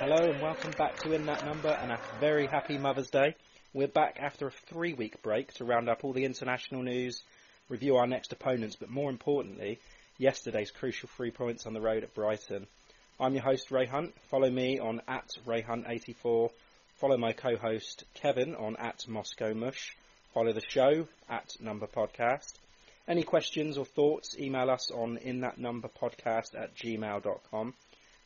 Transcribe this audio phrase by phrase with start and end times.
[0.00, 3.34] Hello and welcome back to In That Number and a very happy Mother's Day.
[3.74, 7.22] We're back after a three week break to round up all the international news,
[7.68, 9.78] review our next opponents, but more importantly,
[10.16, 12.66] yesterday's crucial three points on the road at Brighton.
[13.20, 14.14] I'm your host Ray Hunt.
[14.30, 16.50] Follow me on at RayHunt84.
[16.96, 19.94] Follow my co-host Kevin on at Moscow Mush.
[20.32, 22.54] Follow the show at Number Podcast.
[23.06, 27.74] Any questions or thoughts, email us on in that number podcast at gmail.com.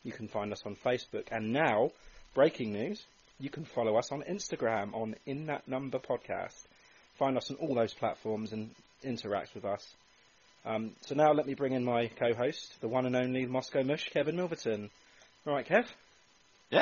[0.05, 1.25] You can find us on Facebook.
[1.31, 1.91] And now,
[2.33, 3.03] breaking news,
[3.39, 6.53] you can follow us on Instagram on In That Number Podcast.
[7.19, 8.69] Find us on all those platforms and
[9.03, 9.85] interact with us.
[10.65, 14.05] Um, so now let me bring in my co-host, the one and only Moscow Mush,
[14.13, 14.89] Kevin Milverton.
[15.45, 15.85] All right, Kev.
[16.71, 16.81] Yeah.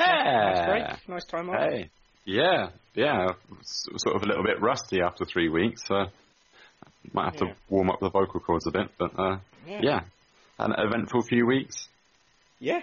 [0.54, 1.08] Nice break.
[1.08, 1.70] Nice time off.
[1.72, 1.90] Hey.
[2.24, 3.28] Yeah, yeah.
[3.62, 6.04] Sort of a little bit rusty after three weeks, so
[7.12, 7.48] might have Yeah.
[7.52, 8.88] to warm up the vocal cords a bit.
[8.98, 9.80] But uh, Yeah.
[9.82, 10.00] yeah,
[10.58, 11.88] an eventful few weeks.
[12.60, 12.80] Yeah,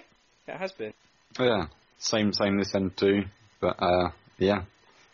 [0.51, 0.93] it has been.
[1.39, 1.67] Yeah,
[1.97, 3.23] same same this end too.
[3.59, 4.63] But uh, yeah,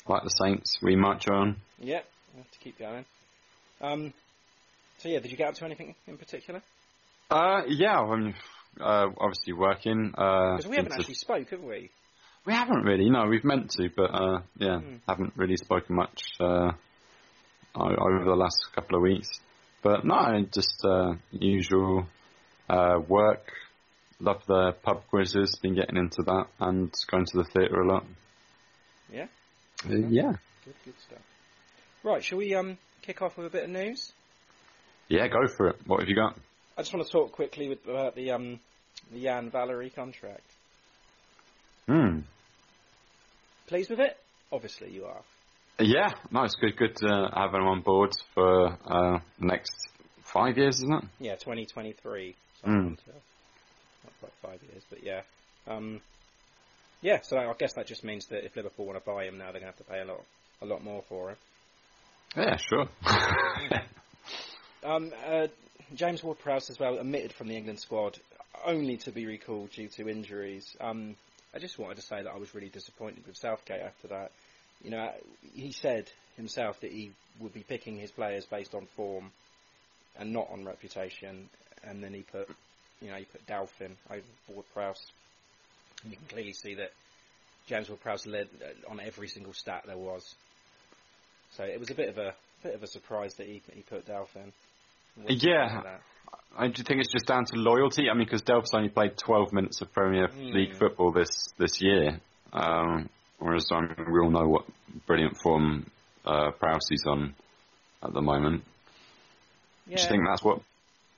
[0.08, 1.58] like the Saints, we march on.
[1.80, 2.02] Yeah,
[2.34, 3.06] we have to keep going.
[3.82, 4.14] Um,
[5.00, 6.62] so yeah, did you get up to anything in particular?
[7.30, 8.36] Uh, yeah, I mean,
[8.80, 10.14] uh, obviously working.
[10.18, 11.90] Uh, Because we haven't actually spoke, have we?
[12.46, 13.10] We haven't really.
[13.10, 14.96] No, we've meant to, but uh, yeah, Hmm.
[15.08, 16.72] haven't really spoken much uh,
[17.76, 19.28] over the last couple of weeks.
[19.84, 22.08] But no, just uh, usual
[22.70, 23.52] uh, work.
[24.20, 25.56] Love the pub quizzes.
[25.62, 28.04] Been getting into that and going to the theatre a lot.
[29.12, 29.28] Yeah.
[29.88, 30.34] Uh, yeah,
[30.66, 31.20] Good, good stuff.
[32.04, 34.12] Right, shall we um kick off with a bit of news?
[35.08, 35.28] yeah.
[35.28, 35.76] Go for it.
[35.86, 36.36] What have you got?
[36.78, 38.60] I just want to talk quickly with, about the um
[39.12, 40.46] the Yan Valery contract.
[41.88, 42.20] Hmm.
[43.68, 44.18] Pleased with it?
[44.52, 45.22] Obviously you are.
[45.80, 46.76] Yeah, no, it's good.
[46.76, 49.72] Good to have him on board for uh, the next
[50.24, 51.04] five years, isn't it?
[51.20, 52.36] Yeah, 2023.
[52.62, 52.98] So Mm.
[54.08, 55.22] Not quite five years, but yeah.
[55.68, 56.02] Um,
[57.02, 59.52] yeah, so I guess that just means that if Liverpool want to buy him now,
[59.52, 60.24] they're going to have to pay a lot,
[60.62, 61.38] a lot more for him.
[62.36, 62.88] Yeah, sure.
[64.84, 65.48] Um, uh,
[65.96, 68.18] James Ward-Prowse as well omitted from the England squad,
[68.66, 70.76] only to be recalled due to injuries.
[70.80, 71.16] Um,
[71.54, 74.32] I just wanted to say that I was really disappointed with Southgate after that.
[74.84, 75.12] You know,
[75.56, 79.32] he said himself that he would be picking his players based on form
[80.18, 81.50] and not on reputation,
[81.84, 82.50] and then he put,
[83.02, 85.06] you know, you put Dalphin over Ward-Prowse.
[86.04, 86.92] And you can clearly see that
[87.68, 90.36] James Ward-Prowse led uh, on every single stat there was.
[91.52, 92.34] So it was a bit of a
[92.64, 94.08] bit of a surprise that he he put.
[94.08, 95.68] What's Yeah.
[95.68, 96.02] point of that?
[96.58, 98.10] I do you think it's just down to loyalty.
[98.10, 100.52] I mean, because Delph's only played 12 minutes of Premier Hmm.
[100.52, 102.20] League football this this year,
[102.52, 103.10] um,
[103.40, 104.66] whereas I mean, we all know what
[105.06, 105.90] brilliant form
[106.26, 107.36] uh, Prowse is on
[108.04, 108.64] at the moment.
[109.86, 110.62] Do you think that's what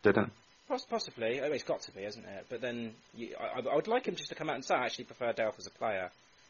[0.04, 0.30] did it?
[0.70, 1.42] Poss- possibly.
[1.42, 2.46] Mean, it's got to be, isn't it?
[2.50, 4.86] But then you, I, I would like him just to come out and say, I
[4.86, 6.10] actually prefer Delph as a player,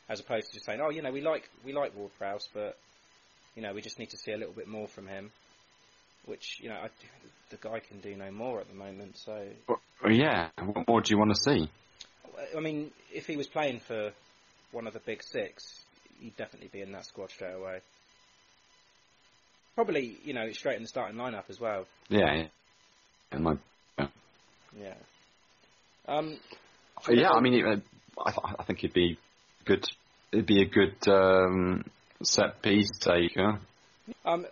[0.09, 2.77] as opposed to just saying, oh, you know, we like we like Ward Prowse, but
[3.55, 5.31] you know, we just need to see a little bit more from him.
[6.25, 6.89] which you know I,
[7.49, 9.17] the guy can do no more at the moment.
[9.17, 11.69] So Well, yeah, what more do you want to see?
[12.55, 14.11] I mean, if he was playing for
[14.71, 15.83] one of the big six,
[16.21, 17.79] he'd definitely be in that squad straight away.
[19.75, 21.85] Probably, you know, straight in the starting lineup as well.
[22.09, 22.47] Yeah, yeah.
[23.31, 23.57] And like,
[24.77, 24.93] Yeah.
[26.07, 26.37] Um,
[27.09, 29.17] yeah, I mean, it, uh, I, I think it'd be
[29.65, 29.85] good.
[30.31, 31.83] It'd be a good um,
[32.23, 33.59] set piece taker.
[34.25, 34.45] um,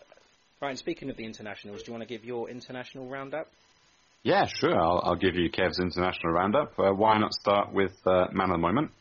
[0.61, 0.77] right.
[0.77, 3.47] Speaking of the internationals, do you want to give your international roundup?
[4.23, 4.79] Yeah, sure.
[4.79, 6.77] I'll, I'll give you Kev's international roundup.
[6.77, 8.91] Uh, why not start with uh, man of the moment,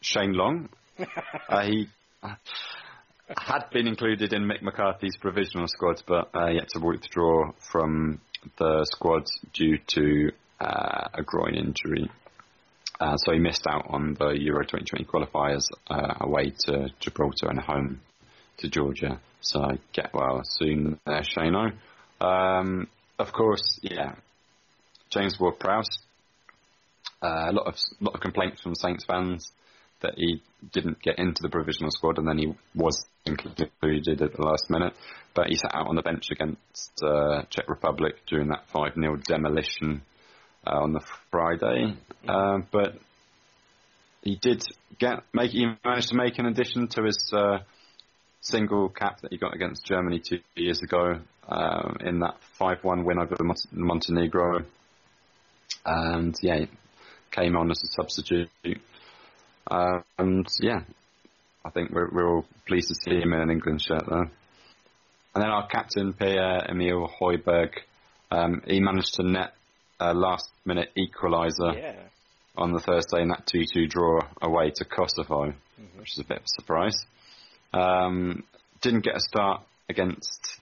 [0.00, 0.68] Shane Long?
[1.48, 1.88] uh, he
[3.36, 8.20] had been included in Mick McCarthy's provisional squad, but uh, yet to withdraw from
[8.58, 10.30] the squad due to
[10.62, 12.10] uh, a groin injury.
[13.00, 17.58] Uh, so he missed out on the Euro 2020 qualifiers uh, away to Gibraltar and
[17.58, 18.00] home
[18.58, 19.20] to Georgia.
[19.40, 21.72] So I get well soon there, Shano.
[22.20, 22.86] Um,
[23.18, 24.14] of course, yeah,
[25.10, 25.98] James Ward-Prowse.
[27.20, 29.52] Uh, a lot of lot of complaints from Saints fans
[30.00, 30.42] that he
[30.72, 34.94] didn't get into the provisional squad and then he was included at the last minute.
[35.34, 39.16] But he sat out on the bench against uh, Czech Republic during that 5 0
[39.26, 40.02] demolition
[40.66, 41.00] uh, on the
[41.30, 41.96] Friday.
[42.26, 42.94] Uh, but
[44.22, 44.64] he did
[44.98, 47.58] get make he managed to make an addition to his uh,
[48.40, 53.18] single cap that he got against Germany two years ago um, in that 5-1 win
[53.18, 54.64] over Mont- Montenegro.
[55.84, 56.68] And yeah, he
[57.30, 58.50] came on as a substitute.
[59.68, 60.80] Uh, and yeah,
[61.64, 64.30] I think we're, we're all pleased to see him in an England shirt there.
[65.34, 67.70] And then our captain, Pierre Emil Hoiberg,
[68.30, 69.54] um, he managed to net
[70.10, 71.94] a last minute equaliser Yeah.
[72.56, 75.52] on the Thursday in that 2 2 draw away to Kosovo,
[75.96, 77.06] which is a bit of a surprise.
[77.72, 78.42] Um,
[78.80, 80.58] didn't get a start against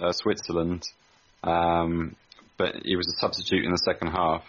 [0.00, 0.82] uh, Switzerland,
[1.42, 2.14] um,
[2.58, 4.44] but he was a substitute in the second half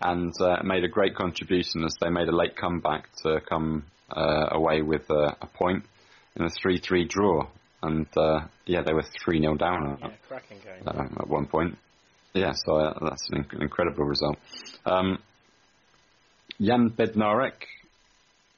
[0.00, 3.84] and uh, made a great contribution as they made a late comeback to come
[4.14, 5.84] uh, away with uh, a point
[6.36, 7.46] in a 3 3 draw.
[7.82, 10.06] And uh, yeah, they were 3 0 down Yeah,
[10.86, 11.76] uh, at one point.
[12.34, 14.36] Yeah, so uh, that's an incredible result.
[14.84, 15.18] Um,
[16.60, 17.62] Jan Bednarek,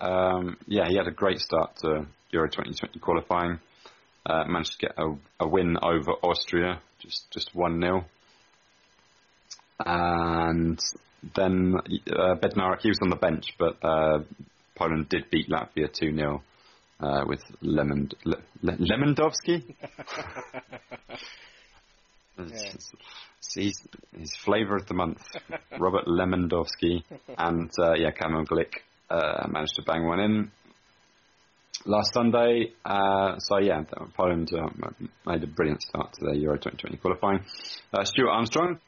[0.01, 3.61] um, yeah, he had a great start to Euro 2020 qualifying.
[4.25, 8.05] Uh, managed to get a, a win over Austria, just just one 0
[9.85, 10.81] and
[11.35, 11.75] then
[12.11, 14.21] uh, Bednarek, he was on the bench, but uh,
[14.75, 16.43] Poland did beat Latvia two 0
[17.01, 19.75] uh, with Lemon, Le, Le, Lemondowski.
[22.39, 22.93] It's-
[23.55, 23.81] He's,
[24.17, 25.23] he's flavour of the month.
[25.79, 27.03] Robert Lemondowski
[27.39, 28.73] and uh, yeah, Kamil Glik
[29.09, 30.51] uh, managed to bang one in
[31.87, 32.73] last Sunday.
[32.85, 33.83] Uh, so yeah,
[34.17, 34.69] Poland uh,
[35.25, 37.45] made a brilliant start to their Euro 2020 qualifying.
[37.93, 38.79] Uh, Stuart Armstrong,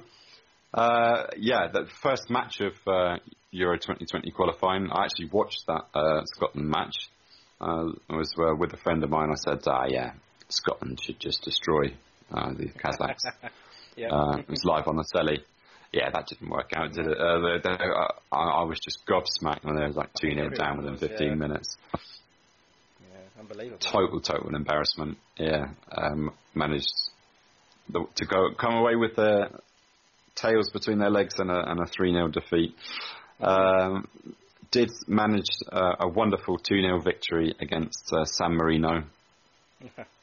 [0.75, 3.17] uh, yeah, the first match of uh,
[3.53, 4.89] Euro 2020 qualifying.
[4.91, 6.97] I actually watched that uh, Scotland match.
[7.61, 9.31] Uh, I was uh, with a friend of mine.
[9.31, 10.13] I said, ah, yeah,
[10.49, 11.95] Scotland should just destroy
[12.33, 13.25] uh, the Kazakhs.
[13.97, 14.11] Yeah.
[14.11, 15.41] Uh, it was live on the telly.
[15.93, 17.19] Yeah, that didn't work out, did it?
[17.19, 20.51] Uh, they, they, uh, I, I was just gobsmacked when there was like 2 0
[20.51, 21.35] down within 15 yeah.
[21.35, 21.77] minutes.
[23.01, 23.79] yeah, unbelievable.
[23.81, 25.19] Total, total embarrassment.
[25.37, 26.93] Yeah, um, managed
[27.89, 29.51] the, to go come away with their
[30.37, 32.77] tails between their legs and a, and a 3 0 defeat.
[33.41, 34.07] Um,
[34.71, 39.05] did manage uh, a wonderful 2 0 victory against uh, San Marino.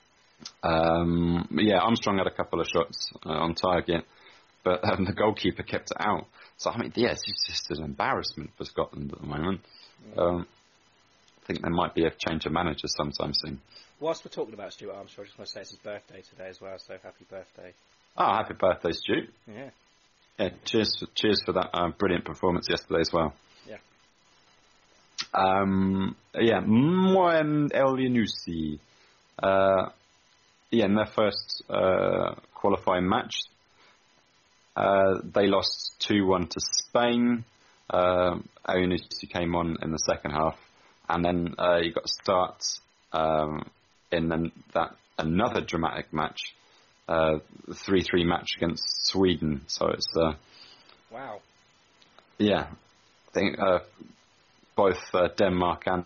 [0.64, 4.06] Um, yeah, Armstrong had a couple of shots uh, on target,
[4.64, 6.28] but um, the goalkeeper kept it out.
[6.58, 9.62] So I mean, yeah, it's just an embarrassment for Scotland at the moment.
[10.18, 10.48] Um,
[11.42, 13.62] I think there might be a change of manager sometime soon.
[14.00, 16.50] Whilst we're talking about Stuart Armstrong, I just want to say it's his birthday today
[16.50, 17.74] as well, so happy birthday.
[18.18, 19.28] Oh, happy birthday, Stu!
[19.48, 19.70] Yeah.
[20.40, 23.34] Yeah, cheers, for, cheers for that uh, brilliant performance yesterday as well.
[23.68, 23.78] Yeah.
[25.34, 27.98] Um, yeah, Moem El.
[29.42, 29.90] Uh,
[30.72, 33.36] yeah, in their first uh, qualifying match,
[34.76, 37.46] uh, they lost 2 1 to Spain.
[37.90, 38.98] Uh, El
[39.32, 40.58] came on in the second half,
[41.08, 42.64] and then uh, he got a start
[43.14, 43.70] um,
[44.12, 46.40] in then that another dramatic match,
[47.08, 47.40] uh,
[47.74, 49.62] 3 3 match against Sweden.
[49.68, 50.08] So it's.
[50.16, 50.34] Uh,
[51.12, 51.40] Wow.
[52.38, 52.68] yeah,
[53.30, 53.80] I think uh,
[54.76, 56.06] both uh, Denmark and,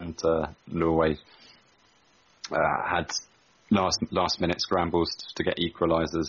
[0.00, 1.16] and uh, Norway
[2.50, 3.12] uh, had
[3.72, 6.28] last last minute scrambles to get equalisers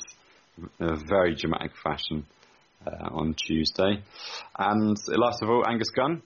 [0.80, 2.26] in a very dramatic fashion
[2.86, 4.02] uh, on Tuesday.
[4.58, 6.22] And last of all, Angus Gunn.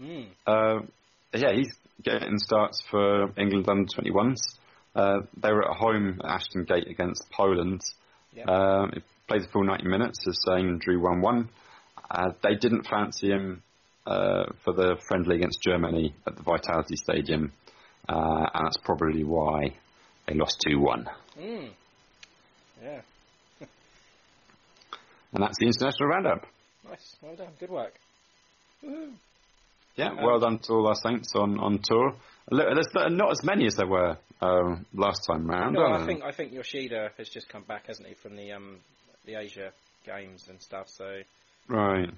[0.00, 0.26] Mm.
[0.46, 0.80] Uh,
[1.32, 1.72] yeah, he's
[2.02, 4.40] getting starts for England under 21s.
[4.94, 7.80] Uh, they were at home at Ashton Gate against Poland.
[8.34, 8.48] Yep.
[8.48, 11.48] Um, he played the full 90 minutes, as saying, drew 1-1.
[12.10, 13.62] Uh, they didn't fancy him
[14.06, 17.52] uh, for the friendly against Germany at the Vitality Stadium,
[18.08, 19.74] uh, and that's probably why
[20.26, 21.06] they lost 2-1.
[21.38, 21.70] Mm.
[22.82, 23.00] Yeah.
[25.32, 26.46] And that's the international roundup.
[26.88, 27.16] Nice.
[27.20, 27.48] Well done.
[27.58, 27.92] Good work.
[28.84, 29.12] Woohoo.
[29.96, 32.14] Yeah, Um, well done to all our Saints on, on tour.
[32.50, 35.74] There's not as many as there were um, last time round.
[35.74, 38.52] No, are I think I think Yoshida has just come back, hasn't he, from the
[38.52, 38.78] um
[39.24, 39.70] the Asia
[40.04, 40.88] games and stuff.
[40.88, 41.22] So
[41.68, 42.10] Right.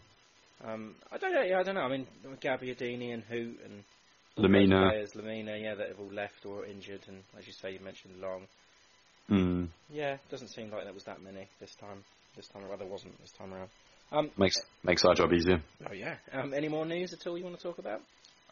[0.64, 1.42] um I don't know.
[1.42, 1.82] Yeah, I don't know.
[1.82, 2.06] I mean,
[2.42, 3.84] Gabbiadini and Hoedt and
[4.38, 4.90] Lemina.
[4.90, 8.20] players, Lemina, yeah, that have all left or injured, and as you say, you mentioned
[8.20, 8.42] Long.
[9.30, 9.68] Mm.
[9.90, 12.04] Yeah, doesn't seem like there was that many this time.
[12.36, 13.70] This time, or rather, wasn't this time around.
[14.12, 15.60] Um, Makes makes our job easier.
[15.88, 16.16] oh yeah.
[16.32, 18.00] Um, any more news at all you want to talk about?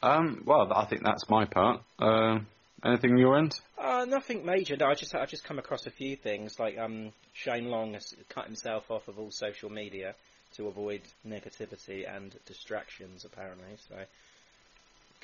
[0.03, 1.81] Um, well, I think that's my part.
[1.99, 2.39] Uh,
[2.85, 3.55] anything on your end?
[3.79, 4.77] Uh, nothing major.
[4.77, 8.13] No, I just I just come across a few things like um, Shane Long has
[8.31, 10.15] cut himself off of all social media
[10.57, 13.25] to avoid negativity and distractions.
[13.25, 13.95] Apparently, so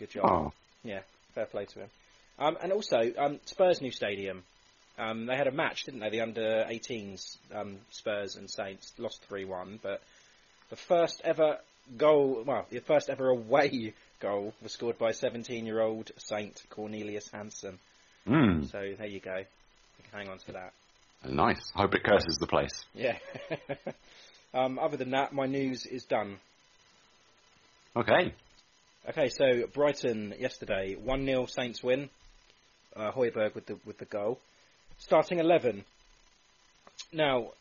[0.00, 0.24] good job.
[0.24, 0.52] Oh,
[0.82, 1.00] Yeah,
[1.34, 1.88] fair play to him.
[2.38, 4.42] Um, and also um, Spurs' new stadium.
[4.98, 6.10] Um, they had a match, didn't they?
[6.10, 10.00] The under 18s um, Spurs and Saints lost three one, but
[10.70, 11.58] the first ever
[11.96, 17.78] goal, well, the first ever away goal was scored by 17-year-old Saint Kornelius Hansen.
[18.26, 19.36] mm, So there you go.
[19.38, 20.72] You can hang on to that.
[21.28, 21.60] nice.
[21.74, 22.84] Hope it curses the place.
[22.94, 23.16] Yeah.
[24.54, 26.38] um, other than that, my news is done.
[27.96, 28.34] Okay.
[29.08, 32.10] Okay, so Brighton yesterday, one 0 Saints win.
[32.94, 34.38] Uh, Højbjerg with the with the goal.
[34.98, 35.84] Starting eleven.
[37.12, 37.52] Now,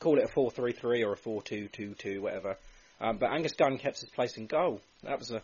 [0.00, 2.56] call it a four three three or a four two two two, whatever.
[3.00, 4.80] Um, but Angus Gunn kept his place in goal.
[5.04, 5.42] That was a.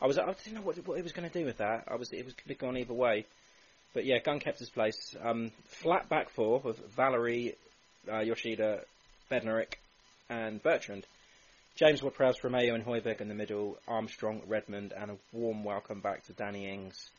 [0.00, 0.18] I was.
[0.18, 1.84] I didn't know what, what he was going to do with that.
[1.88, 2.10] I was.
[2.12, 3.26] It was could have gone either way.
[3.92, 5.14] But yeah, Gunn kept his place.
[5.22, 5.50] Um,
[5.82, 7.56] flat back four with Valery,
[8.10, 8.80] uh, Yoshida,
[9.30, 9.74] Bednarek,
[10.30, 11.04] and Bertrand.
[11.74, 16.22] James Ward-Prowse, Romeo and Højbjerg in the middle, Armstrong, Redmond, and a warm welcome back
[16.26, 17.10] to Danny Ings.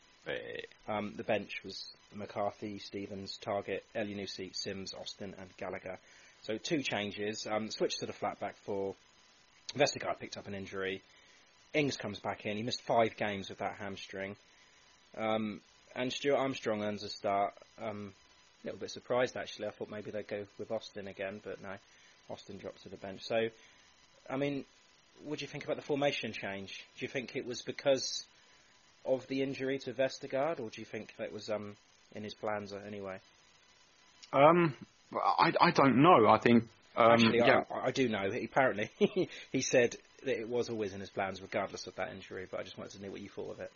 [0.86, 5.98] Um, the bench was McCarthy, Stephens, Targett, Elyounoussi, Sims, Austin, and Gallagher.
[6.42, 7.48] So two changes.
[7.50, 8.94] Um, switched to the flat back four.
[9.76, 11.02] Vestergaard picked up an injury.
[11.74, 12.56] Ings comes back in.
[12.56, 14.36] He missed five games with that hamstring.
[15.18, 15.62] Um,
[15.96, 17.54] and Stuart Armstrong earns a start.
[17.82, 18.12] Um,
[18.62, 19.66] a little bit surprised actually.
[19.66, 21.74] I thought maybe they'd go with Austin again, but no.
[22.30, 23.22] Austin dropped to the bench.
[23.24, 23.48] So
[24.28, 24.64] I mean,
[25.24, 26.80] what do you think about the formation change?
[26.98, 28.24] Do you think it was because
[29.04, 31.76] of the injury to Vestergaard, or do you think that was um,
[32.14, 33.18] in his plans anyway?
[34.32, 34.74] Um,
[35.14, 36.26] I, I don't know.
[36.28, 36.64] I think.
[36.96, 37.64] Um, Actually, yeah.
[37.70, 38.30] I, I do know.
[38.44, 38.90] Apparently,
[39.52, 42.46] he said that it was always in his plans, regardless of that injury.
[42.50, 43.70] But I just wanted to know what you thought of it.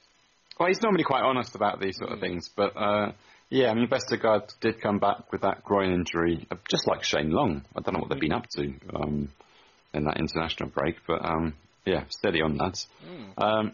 [0.59, 3.13] Well, he's normally quite honest about these sort of things, but uh,
[3.49, 7.31] yeah, I mean, Vestergaard did come back with that groin injury, uh, just like Shane
[7.31, 7.65] Long.
[7.77, 9.29] I don't know what they've been up to um,
[9.95, 11.55] in that international break, but um,
[11.85, 12.87] yeah, steady on lads.
[13.37, 13.73] Um,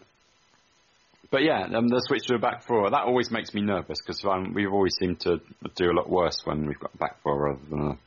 [1.30, 4.24] but yeah, um, the switch to a back four that always makes me nervous because
[4.24, 5.40] um, we've always seemed to
[5.74, 7.98] do a lot worse when we've got a back four rather than a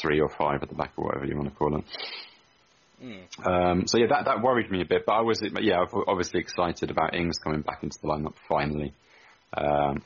[0.00, 1.84] three or five at the back or whatever you want to call it.
[3.44, 6.90] Um, so yeah, that that worried me a bit, but I was yeah, obviously excited
[6.90, 8.92] about Ings coming back into the lineup finally,
[9.56, 10.02] um,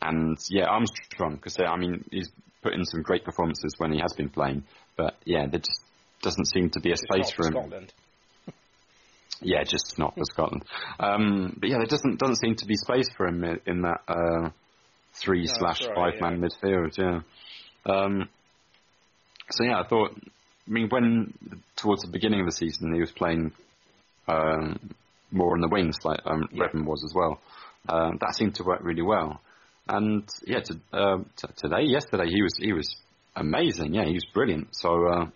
[0.00, 2.30] and yeah, Armstrong because I mean he's
[2.62, 4.62] put in some great performances when he has been playing,
[4.96, 5.83] but yeah, there just
[6.24, 7.52] doesn't seem to be a space for him.
[7.52, 7.92] Scotland.
[9.40, 10.64] Yeah, just not for Scotland.
[10.98, 14.00] Um, but yeah, there doesn't doesn't seem to be space for him in, in that
[14.08, 14.50] uh,
[15.22, 16.96] three No, slash right, five man midfield.
[16.96, 17.20] Yeah.
[17.84, 18.28] Um,
[19.50, 20.12] so yeah, I thought.
[20.66, 21.34] I mean, when
[21.76, 23.52] towards the beginning of the season he was playing
[24.28, 24.78] um,
[25.30, 26.62] more on the wings, like um, Yeah.
[26.62, 27.38] Redmond was as well.
[27.88, 29.40] Um, that seemed to work really well.
[29.88, 32.88] And yeah, to, uh, t- today, yesterday, he was he was
[33.36, 33.92] amazing.
[33.92, 34.68] Yeah, he was brilliant.
[34.72, 35.26] So uh,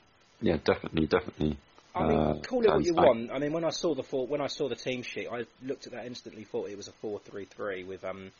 [0.41, 1.59] yeah, definitely, definitely.
[1.95, 3.07] I mean, uh, call it what you back.
[3.07, 3.31] want.
[3.33, 5.87] I mean, when I saw the four, when I saw the team sheet, I looked
[5.87, 6.45] at that instantly.
[6.45, 8.31] Thought it was a four-three-three with um,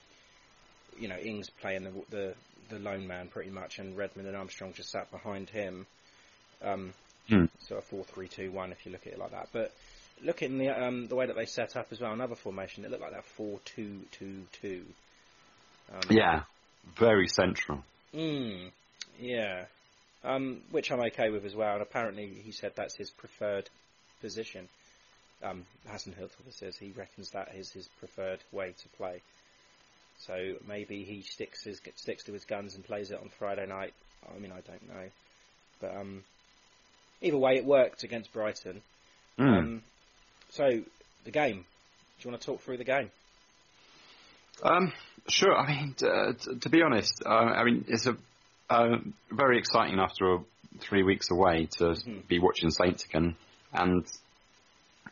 [0.99, 2.35] you know, Ings playing the the
[2.71, 5.87] the lone man pretty much, and Redmond and Armstrong just sat behind him.
[6.63, 6.93] Um,
[7.29, 7.45] Hmm.
[7.61, 9.49] so a four-three-two-one if you look at it like that.
[9.53, 9.73] But
[10.25, 12.13] look at the um the way that they set up as well.
[12.13, 12.85] Another formation.
[12.85, 14.85] It looked like that four-two-two-two.
[15.93, 16.43] Um, Yeah,
[16.99, 17.83] very central.
[18.15, 18.71] Mm,
[19.21, 19.67] yeah.
[20.25, 21.75] Um, which I'm okay with as well.
[21.75, 23.71] And apparently he said that's his preferred
[24.21, 24.69] position.
[25.43, 26.15] Um, Hassan
[26.51, 29.21] says he reckons that is his preferred way to play.
[30.27, 33.95] So maybe he sticks his sticks to his guns and plays it on Friday night.
[34.29, 35.09] I mean, I don't know,
[35.81, 36.25] but um,
[37.23, 38.83] either way, it worked against Brighton.
[39.39, 39.59] Mm.
[39.59, 39.83] Um,
[40.51, 40.81] so
[41.25, 41.65] the game.
[42.19, 43.13] Do you want to talk through the game?
[44.65, 44.93] Um,
[45.29, 45.55] Sure.
[45.55, 48.17] I mean, uh, t- to be honest, uh, I mean it's a
[48.71, 48.97] uh,
[49.31, 50.39] very exciting after a,
[50.81, 52.21] three weeks away to Mm-hmm.
[52.29, 53.37] be watching Saints again,
[53.73, 54.07] and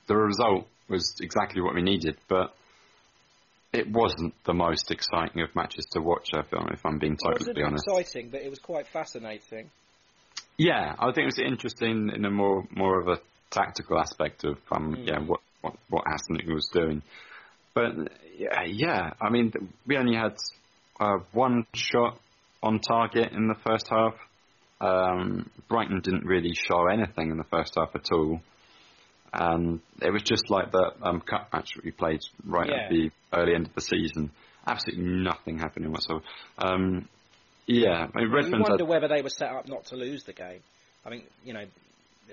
[0.09, 2.55] the result was exactly what we needed, but.
[3.73, 6.31] It wasn't the most exciting of matches to watch.
[6.33, 7.87] I feel, if I'm being totally It wasn't honest.
[7.89, 9.69] exciting, but it was quite fascinating.
[10.57, 13.21] Yeah, I think it was interesting in a more more of a
[13.51, 17.03] tactical aspect of um yeah what what what Hasenhüttl was doing.
[17.75, 17.93] But
[18.39, 19.53] yeah, yeah, I mean
[19.87, 20.37] we only had
[20.99, 22.19] uh, one shot
[22.67, 24.15] on target in the first half.
[24.81, 28.41] Um, Brighton didn't really show anything in the first half at all.
[29.33, 32.85] And it was just like that um, cup match that we played right Yeah.
[32.85, 34.31] at the early end of the season.
[34.67, 36.23] Absolutely nothing happening whatsoever.
[36.59, 37.09] Um,
[37.67, 40.33] yeah, I mean, You wonder had- whether they were set up not to lose the
[40.33, 40.61] game.
[41.05, 41.65] I mean, you know,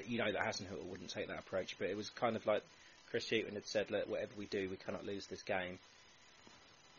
[0.07, 2.63] you know that Hasenhüttl wouldn't take that approach, but it was kind of like
[3.09, 5.77] Chris Hughton had said, "Look, whatever we do, we cannot lose this game.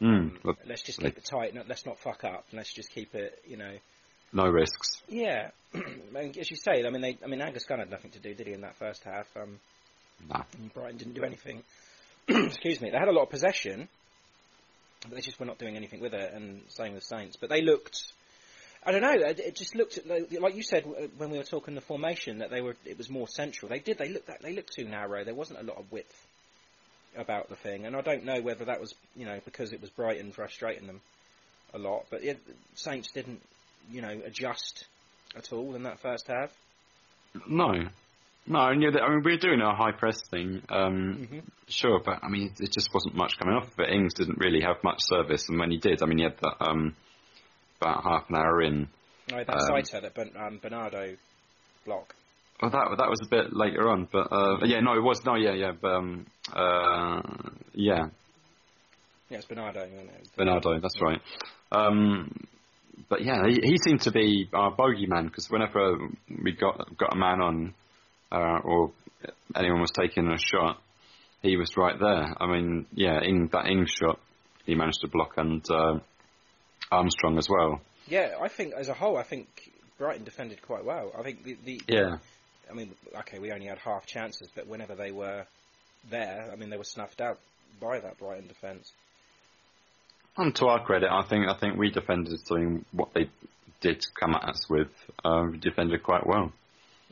[0.04, 1.54] Mm, look, Let's just keep it tight.
[1.66, 2.44] Let's not fuck up.
[2.52, 3.72] Let's just keep it, you know."
[4.34, 5.00] no risks.
[5.08, 5.50] Yeah,
[6.12, 8.34] mean, as you say, I mean, they, I mean, Angus Gunn had nothing to do,
[8.34, 9.26] did he, in that first half?
[9.36, 9.60] Um,
[10.28, 10.42] Nah.
[10.56, 11.62] and Brighton didn't do anything.
[12.28, 12.90] Excuse me.
[12.90, 13.88] They had a lot of possession,
[15.02, 16.32] but they just were not doing anything with it.
[16.32, 18.12] And same with Saints, but they looked.
[18.86, 19.12] I don't know.
[19.12, 20.84] It just looked like you said
[21.16, 22.76] when we were talking the formation that they were.
[22.84, 23.68] It was more central.
[23.68, 23.98] They did.
[23.98, 24.30] They looked.
[24.40, 25.24] They looked too narrow.
[25.24, 26.26] There wasn't a lot of width
[27.16, 29.90] about the thing, and I don't know whether that was you know because it was
[29.90, 31.00] Brighton frustrating them
[31.72, 32.06] a lot.
[32.10, 32.38] But it,
[32.74, 33.40] Saints didn't
[33.90, 34.84] you know adjust
[35.36, 36.50] at all in that first half.
[37.48, 37.72] No,
[38.46, 38.68] no.
[38.68, 41.42] And yeah, I mean, we were doing a high press thing, um, Mhm.
[41.68, 43.74] sure, but I mean, it just wasn't much coming off.
[43.76, 46.38] But Ings didn't really have much service, and when he did, I mean, he had
[46.38, 46.94] that um,
[47.80, 48.88] about half an hour in.
[49.30, 51.16] No, that Um, Saito, that ben, um, Bernardo
[51.84, 52.14] block.
[52.62, 55.34] Well, that that was a bit later on, but uh, yeah, no, it was no,
[55.34, 57.20] yeah, yeah, but, um, uh,
[57.74, 58.06] yeah,
[59.28, 59.84] Yeah, it's Bernardo.
[59.84, 60.12] You know.
[60.36, 61.20] Bernardo, that's right.
[61.72, 62.46] Um,
[63.08, 65.96] but yeah, he, he seemed to be our bogeyman because whenever
[66.42, 67.74] we got got a man on,
[68.30, 68.92] uh, or
[69.56, 70.80] anyone was taking a shot,
[71.42, 72.34] he was right there.
[72.40, 74.20] I mean, yeah, in that Ings shot,
[74.64, 75.98] he managed to block, and uh,
[76.90, 77.80] Armstrong as well.
[78.06, 79.48] Yeah, I think as a whole, I think
[79.98, 81.12] Brighton defended quite well.
[81.18, 82.16] I think the, the Yeah,
[82.70, 85.46] I mean, okay, we only had half chances, but whenever they were
[86.10, 87.38] there, I mean, they were snuffed out
[87.80, 88.92] by that Brighton defence.
[90.36, 93.28] and to our credit, I think I think we defended doing what they
[93.80, 94.88] did come at us with.
[95.24, 96.52] Uh, we defended quite well.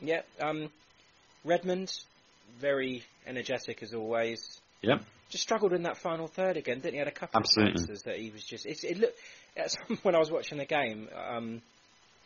[0.01, 0.69] Yeah, um,
[1.45, 1.91] Redmond,
[2.59, 4.59] very energetic as always.
[4.81, 5.01] Yep.
[5.29, 6.99] Just struggled in that final third again, didn't he?
[6.99, 7.73] Had a couple Absolutely.
[7.73, 8.65] of chances that he was just.
[8.65, 9.19] It's, it looked
[10.03, 11.09] when I was watching the game.
[11.15, 11.61] Um,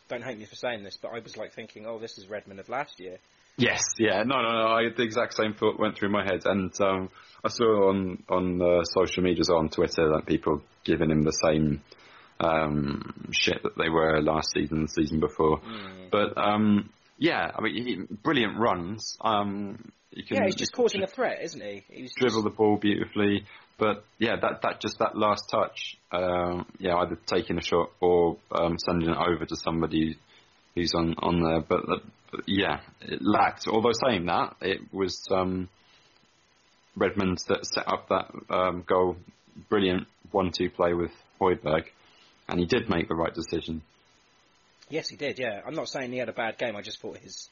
[0.08, 2.60] don't hate me for saying this, but I was like thinking, "Oh, this is Redmond
[2.60, 3.18] of last year."
[3.56, 4.66] Yes, yeah, no, no, no.
[4.68, 7.10] I the exact same thought went through my head, and um,
[7.44, 11.32] I saw on on uh, social media, so on Twitter, that people giving him the
[11.32, 11.82] same
[12.40, 15.60] um, shit that they were last season, the season before.
[16.10, 19.16] But um, yeah, I mean, he, brilliant runs.
[19.20, 21.84] Um, you can Yeah, he's just causing a threat, isn't he?
[21.88, 23.44] He's dribble the ball beautifully.
[23.78, 28.38] But yeah, that that just that last touch, um, yeah, either taking a shot or
[28.50, 30.16] um, sending it over to somebody
[30.74, 31.60] who's on on there.
[31.60, 33.68] But, but yeah, it lacked.
[33.68, 35.68] Although saying that, it was um,
[36.96, 39.16] Redmond that set up that um, goal.
[39.68, 41.84] Brilliant one-two play with Højbjerg,
[42.48, 43.82] and he did make the right decision.
[44.90, 45.38] Yes, he did.
[45.38, 46.76] Yeah, I'm not saying he had a bad game.
[46.76, 47.48] I just thought his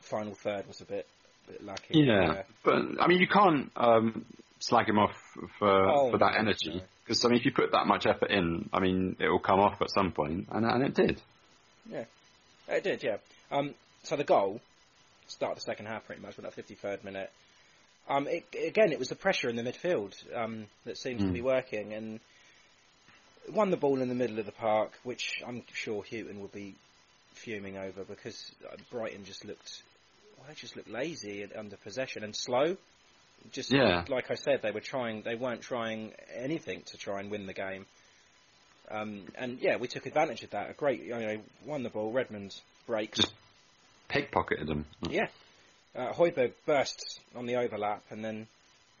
[0.00, 1.06] final third was a bit,
[1.48, 1.98] bit lucky.
[2.00, 4.24] Yeah, but I mean, you can't um,
[4.60, 5.14] slag him off
[5.58, 6.80] for Oh, for that no, energy no.
[7.04, 9.60] because I mean, if you put that much effort in, I mean, it will come
[9.60, 11.20] off at some point, and and it did.
[11.90, 12.04] yeah,
[12.68, 13.02] it did.
[13.02, 13.16] Yeah.
[13.50, 14.60] Um, so the goal,
[15.28, 17.30] start of the second half, pretty much, with that 53rd minute.
[18.08, 21.32] Um, it, again, it was the pressure in the midfield um, that seems to Mm.
[21.34, 22.20] be working, and
[23.48, 26.74] won the ball in the middle of the park, which I'm sure Hughton will be
[27.34, 29.82] fuming over because uh, Brighton just looked,
[30.36, 32.76] well, they just looked lazy and under possession and slow.
[33.52, 34.04] Just Yeah.
[34.08, 37.54] like I said, they were trying, they weren't trying anything to try and win the
[37.54, 37.86] game.
[38.90, 40.70] Um, and yeah, we took advantage of that.
[40.70, 42.12] A great, you know, won the ball.
[42.12, 42.54] Redmond
[42.86, 43.18] breaks.
[43.18, 43.32] Just
[44.10, 44.84] pickpocketed him.
[45.08, 45.28] Yeah.
[45.94, 48.46] Uh, Højbjerg bursts on the overlap, and then,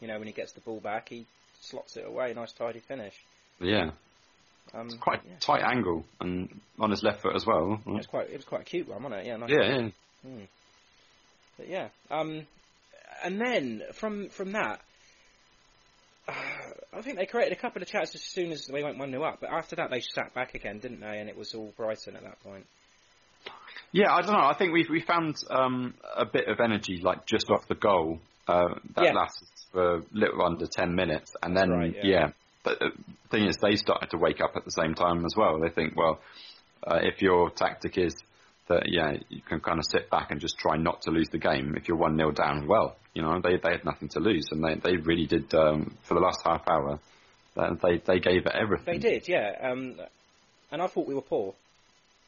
[0.00, 1.26] you know, when he gets the ball back, he
[1.60, 2.32] slots it away.
[2.34, 3.14] Nice, tidy finish.
[3.60, 3.90] Yeah,
[4.72, 5.34] Um, quite yeah.
[5.40, 7.80] tight angle and on his left foot as well.
[7.84, 9.26] It was quite, it was quite a cute one, wasn't it?
[9.26, 9.50] Yeah, nice.
[9.50, 9.88] Yeah, yeah.
[10.26, 10.48] Mm.
[11.56, 12.46] But yeah, um,
[13.24, 14.80] and then from from that,
[16.28, 16.32] uh,
[16.96, 19.22] I think they created a couple of chances as soon as they went one 0
[19.22, 19.38] up.
[19.40, 21.18] But after that, they sat back again, didn't they?
[21.18, 22.66] And it was all Brighton at that point.
[23.92, 24.46] Yeah, I don't know.
[24.46, 28.20] I think we we found um, a bit of energy like just off the goal
[28.46, 29.12] uh, that Yeah.
[29.12, 32.06] lasted for a little under ten minutes, and then right, yeah.
[32.06, 32.30] yeah.
[32.62, 32.90] But the
[33.30, 35.58] thing is, they started to wake up at the same time as well.
[35.60, 36.20] They think, well,
[36.86, 38.14] uh, if your tactic is
[38.68, 41.38] that, yeah, you can kind of sit back and just try not to lose the
[41.38, 41.74] game.
[41.76, 44.62] If you're one 0 down, well, you know, they they had nothing to lose, and
[44.62, 47.00] they they really did um, for the last half hour.
[47.56, 49.00] Uh, they they gave it everything.
[49.00, 49.56] They did, yeah.
[49.60, 49.96] Um,
[50.70, 51.54] and I thought we were poor.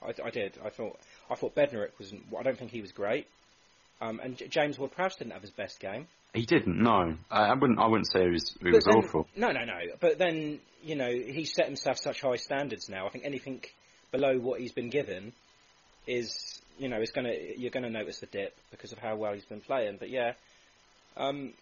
[0.02, 0.58] I, I did.
[0.64, 0.98] I thought
[1.30, 2.12] I thought Bednarek was.
[2.38, 3.26] I don't think he was great.
[4.00, 6.08] Um, and J- James Ward-Prowse didn't have his best game.
[6.34, 6.82] He didn't.
[6.82, 7.78] No, I, I wouldn't.
[7.78, 8.56] I wouldn't say he was.
[8.60, 9.28] He was then, awful.
[9.36, 9.78] No, no, no.
[10.00, 13.06] But then you know he's set himself such high standards now.
[13.06, 13.62] I think anything
[14.10, 15.32] below what he's been given
[16.06, 19.34] is you know is to you're going to notice the dip because of how well
[19.34, 19.96] he's been playing.
[19.98, 20.32] But yeah,
[21.16, 21.52] um,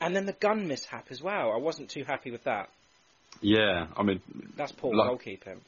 [0.00, 1.52] and then the Gunn mishap as well.
[1.52, 2.68] I wasn't too happy with that.
[3.40, 4.20] Yeah, I mean
[4.56, 5.58] That's poor Luck- goalkeeping.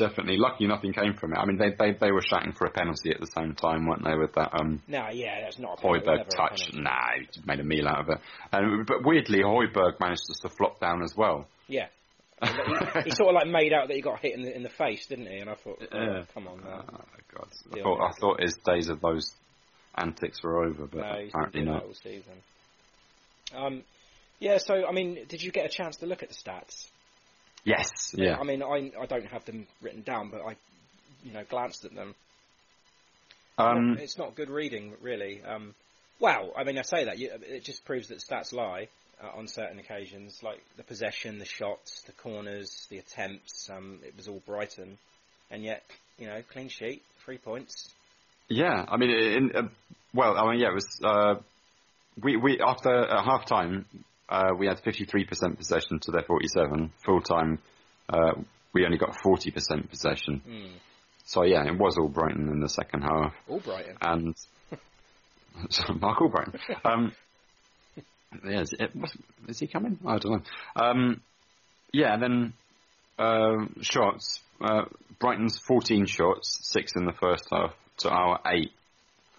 [0.00, 0.38] Definitely.
[0.38, 1.36] Lucky nothing came from it.
[1.36, 4.02] I mean, they they they were shouting for a penalty at the same time, weren't
[4.02, 4.16] they?
[4.16, 6.72] With that um, No, yeah, that's not a Højbjerg touch.
[6.72, 8.18] Nah, he just made a meal out of it.
[8.50, 11.46] And but weirdly, Højbjerg managed just to flop down as well.
[11.68, 11.88] Yeah.
[12.42, 12.48] he,
[13.04, 15.04] he sort of like made out that he got hit in the in the face,
[15.06, 15.36] didn't he?
[15.36, 16.24] And I thought, oh, Yeah.
[16.32, 16.84] come on now.
[16.90, 17.48] Oh, God.
[17.76, 19.34] I thought, I thought his days of those
[19.94, 21.84] antics were over, but no, apparently not.
[23.54, 23.82] Um,
[24.38, 24.56] yeah.
[24.56, 26.86] So I mean, did you get a chance to look at the stats?
[27.64, 28.36] Yes, yeah.
[28.38, 30.56] I mean, I I don't have them written down, but I,
[31.22, 32.14] you know, glanced at them.
[33.58, 35.42] Um, it's not good reading, really.
[35.42, 35.74] Um,
[36.18, 38.88] well, I mean, I say that you, it just proves that stats lie
[39.22, 43.68] uh, on certain occasions, like the possession, the shots, the corners, the attempts.
[43.70, 44.98] Um, it was all Brighton,
[45.50, 45.82] and yet,
[46.18, 47.90] you know, clean sheet, three points.
[48.48, 49.68] Yeah, I mean, in, uh,
[50.14, 51.00] well, I mean, yeah, it was.
[51.02, 51.34] Uh,
[52.22, 53.86] we we after uh, half time,
[54.30, 56.92] uh, we had fifty three percent possession to their forty seven.
[57.04, 57.58] Full time,
[58.08, 58.32] uh,
[58.72, 60.40] we only got forty percent possession.
[60.46, 60.76] Hmm.
[61.24, 63.96] So yeah, it was all Brighton in the second half, All Brighton.
[64.00, 64.34] and
[66.00, 66.58] Marc Albrighton.
[66.84, 67.12] Um,
[68.48, 68.90] yeah, is, it,
[69.48, 69.98] is he coming?
[70.06, 70.82] I don't know.
[70.82, 71.20] Um,
[71.92, 72.52] yeah, and then
[73.18, 74.40] uh, shots.
[74.60, 74.84] Uh,
[75.18, 78.72] Brighton's 14 shots, six in the first half, to our eight.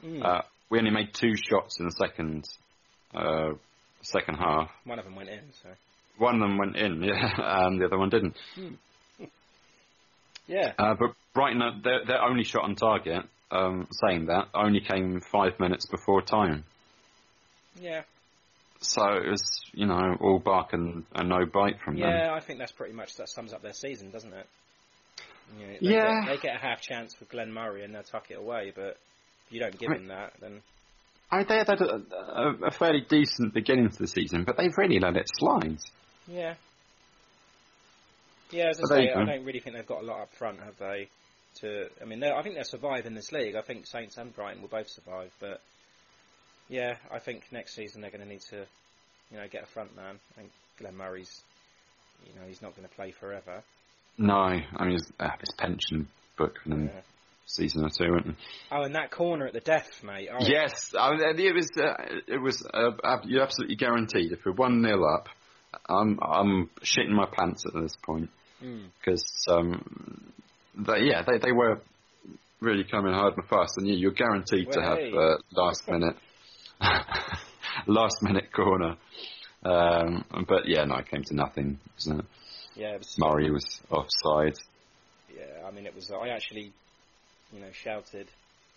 [0.01, 0.21] Hmm.
[0.23, 2.47] Uh, we only made two shots in the second
[3.15, 3.51] uh,
[4.03, 4.69] second half.
[4.85, 5.69] One of them went in, so
[6.17, 7.31] One of them went in, yeah,
[7.65, 8.35] and the other one didn't.
[10.47, 10.73] yeah.
[10.77, 15.59] Uh, but Brighton, their, their only shot on target, um, saying that, only came five
[15.59, 16.63] minutes before time.
[17.79, 18.01] Yeah,
[18.81, 22.09] So it was, you know, all bark and, and no bite from them.
[22.09, 22.33] yeah.
[22.33, 24.45] I think that's pretty much that sums up their season, doesn't it?
[25.57, 26.21] You know, they Yeah.
[26.25, 28.97] Get, they get a half chance with Glenn Murray and they'll tuck it away, but
[29.47, 30.61] if you don't give I mean- them that, then
[31.31, 34.77] I mean, they had a, a, a fairly decent beginning to the season, but they've
[34.77, 35.77] really let it slide.
[36.27, 36.55] yeah.
[38.51, 40.77] Yeah, as I say, I don't really think they've got a lot up front, have
[40.77, 41.07] they?
[41.61, 43.55] To, I mean, I think they'll survive in this league.
[43.55, 45.61] I think Saints and Brighton will both survive, but
[46.67, 48.65] yeah, I think next season they're going to need to,
[49.31, 50.19] you know, get a front man.
[50.37, 51.41] And Glenn Murray's,
[52.25, 53.63] you know, he's not going to play forever.
[54.17, 57.01] No, I mean, his, uh, his pension book in a Yeah.
[57.45, 58.35] Season or two, wasn't it?
[58.71, 60.29] Oh, and that corner at the death, mate.
[60.31, 61.69] Oh, Yes, I mean, it was.
[61.77, 61.93] Uh,
[62.27, 62.65] it was.
[62.73, 62.91] Uh,
[63.25, 64.31] you're absolutely guaranteed.
[64.31, 65.27] If we're one 0 up,
[65.89, 68.29] I'm I'm shitting my pants at this point
[68.63, 68.89] Mm.
[68.99, 70.31] because um,
[70.77, 71.81] they, yeah, they they were
[72.59, 75.11] really coming hard and fast, and yeah, you're guaranteed to have hey.
[75.11, 76.15] uh, last minute,
[77.87, 78.97] last minute corner.
[79.63, 81.79] Um, but yeah, no, it came to nothing.
[81.95, 82.25] Wasn't it?
[82.75, 84.53] Yeah, it was, Murray was offside.
[85.35, 85.65] yeah.
[85.67, 86.11] I mean, it was.
[86.11, 86.71] I actually,
[87.53, 88.27] you know, shouted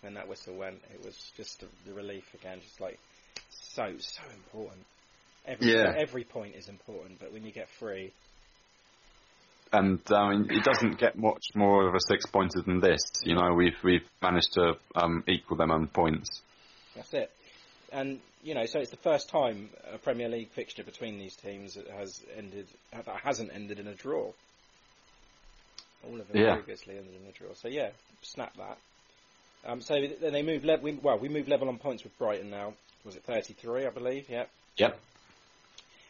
[0.01, 0.81] when that whistle went.
[0.93, 2.59] It was just the, the relief again.
[2.61, 2.99] Just like
[3.49, 4.85] so, so important.
[5.45, 5.93] Every Yeah.
[5.97, 8.11] every point is important, but when you get three,
[9.71, 13.01] and I mean, it doesn't get much more of a six pointer than this.
[13.23, 16.41] You know, we've we've managed to um, equal them on points.
[16.95, 17.31] that's it.
[17.91, 21.77] And you know, so it's the first time a Premier League fixture between these teams
[21.95, 24.31] has ended that hasn't ended in a draw.
[26.07, 26.55] All of them Yeah.
[26.55, 27.53] previously in a draw.
[27.55, 27.89] So yeah,
[28.21, 28.77] snap that.
[29.65, 30.83] Um, so then they move level.
[30.85, 32.73] We, well, we move level on points with Brighton now.
[33.03, 34.29] Was it 33, I believe?
[34.29, 34.45] Yeah.
[34.77, 34.99] Yep.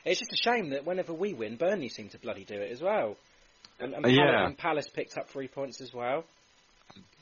[0.05, 2.81] It's just a shame that whenever we win, Burnley seem to bloody do it as
[2.81, 3.17] well.
[3.79, 4.45] And, and, Uh, Palace, yeah.
[4.45, 6.23] and Palace picked up three points as well.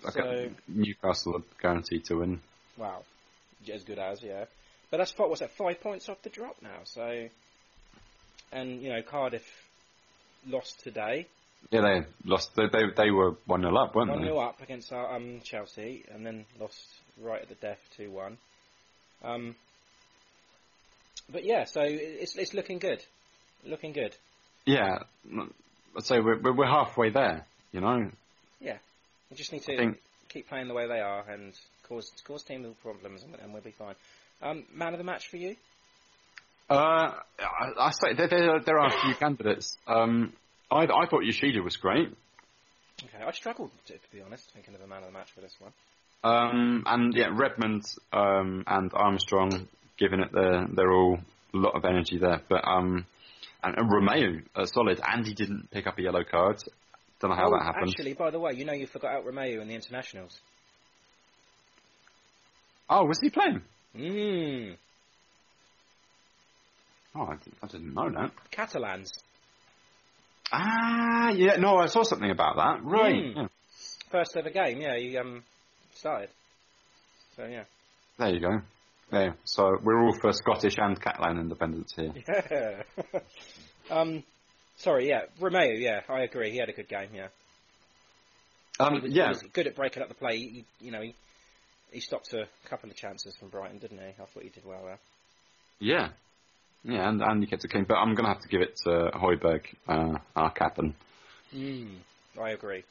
[0.06, 0.50] Okay.
[0.50, 2.42] So- Newcastle are guaranteed to win.
[2.78, 3.04] Wow,
[3.72, 4.46] as good as yeah.
[4.92, 5.52] But that's what was that?
[5.52, 6.80] Five points off the drop now.
[6.84, 7.28] So,
[8.52, 9.44] and you know Cardiff
[10.48, 11.28] lost today,
[11.72, 12.56] Yeah, they lost.
[12.56, 14.14] They they, they were one 0 up, weren't they?
[14.14, 14.28] one they?
[14.28, 16.86] 0 up against our, um, Chelsea, and then lost
[17.22, 18.38] right at the death two one.
[19.24, 19.56] Um,
[21.32, 23.04] but yeah, so it's it's looking good,
[23.66, 24.16] looking good.
[24.66, 25.00] Yeah.
[25.98, 27.46] I'd say we're we're halfway there.
[27.72, 28.10] You know.
[28.60, 28.78] Yeah,
[29.30, 30.00] we just need to think-
[30.30, 31.54] keep playing the way they are and
[31.88, 33.96] cause cause team problems, and, and we'll be fine.
[34.42, 35.56] Um, man of the match for you?
[36.70, 39.78] Uh, I, I say there, there, there are a few candidates.
[39.88, 40.34] Um,
[40.72, 42.10] I, I thought Yoshida was great.
[43.04, 45.42] Okay, I struggled to, to be honest, thinking of a man of the match for
[45.42, 45.72] this one.
[46.24, 51.20] Um, and yeah, Redmond um, and Armstrong giving it their their all
[51.54, 52.42] a lot of energy there.
[52.48, 53.06] But um,
[53.64, 55.02] and, and Romeo uh, solid.
[55.06, 56.58] Andy didn't pick up a yellow card.
[57.20, 57.90] Don't know how oh, that happened.
[57.90, 60.40] actually, by the way, you know you forgot out Romeo in the internationals.
[62.90, 63.62] Oh, was he playing?
[63.96, 64.76] Mmm.
[67.16, 68.32] Oh, I didn't, I didn't know that.
[68.52, 69.12] Catalans.
[70.54, 71.56] Ah, yeah.
[71.58, 72.84] No, I saw something about that.
[72.84, 73.16] Right.
[73.16, 73.36] Mm.
[73.36, 73.48] Yeah.
[74.12, 75.44] First ever game, yeah, he um
[75.96, 76.30] started.
[77.36, 77.64] So yeah.
[78.20, 78.62] There you go.
[79.12, 79.32] Yeah.
[79.44, 82.14] So we're all for Scottish and Catalan independence here.
[82.28, 83.20] Yeah.
[83.90, 84.24] um
[84.78, 85.24] sorry, yeah.
[85.40, 86.52] Romeo, yeah, I agree.
[86.52, 87.28] He had a good game, yeah.
[88.80, 89.24] Um, he was, yeah.
[89.24, 90.38] he was good at breaking up the play.
[90.38, 91.16] He, you know, he
[91.92, 94.06] he stopped a couple of chances from Brighton, didn't he?
[94.06, 95.00] I thought he did well there.
[95.80, 96.10] Yeah.
[96.84, 97.86] Yeah, and, and he kept it clean.
[97.88, 100.96] But I'm going to have to give it to Højbjerg, uh, our captain.
[101.56, 101.98] Mm,
[102.42, 102.84] I agree.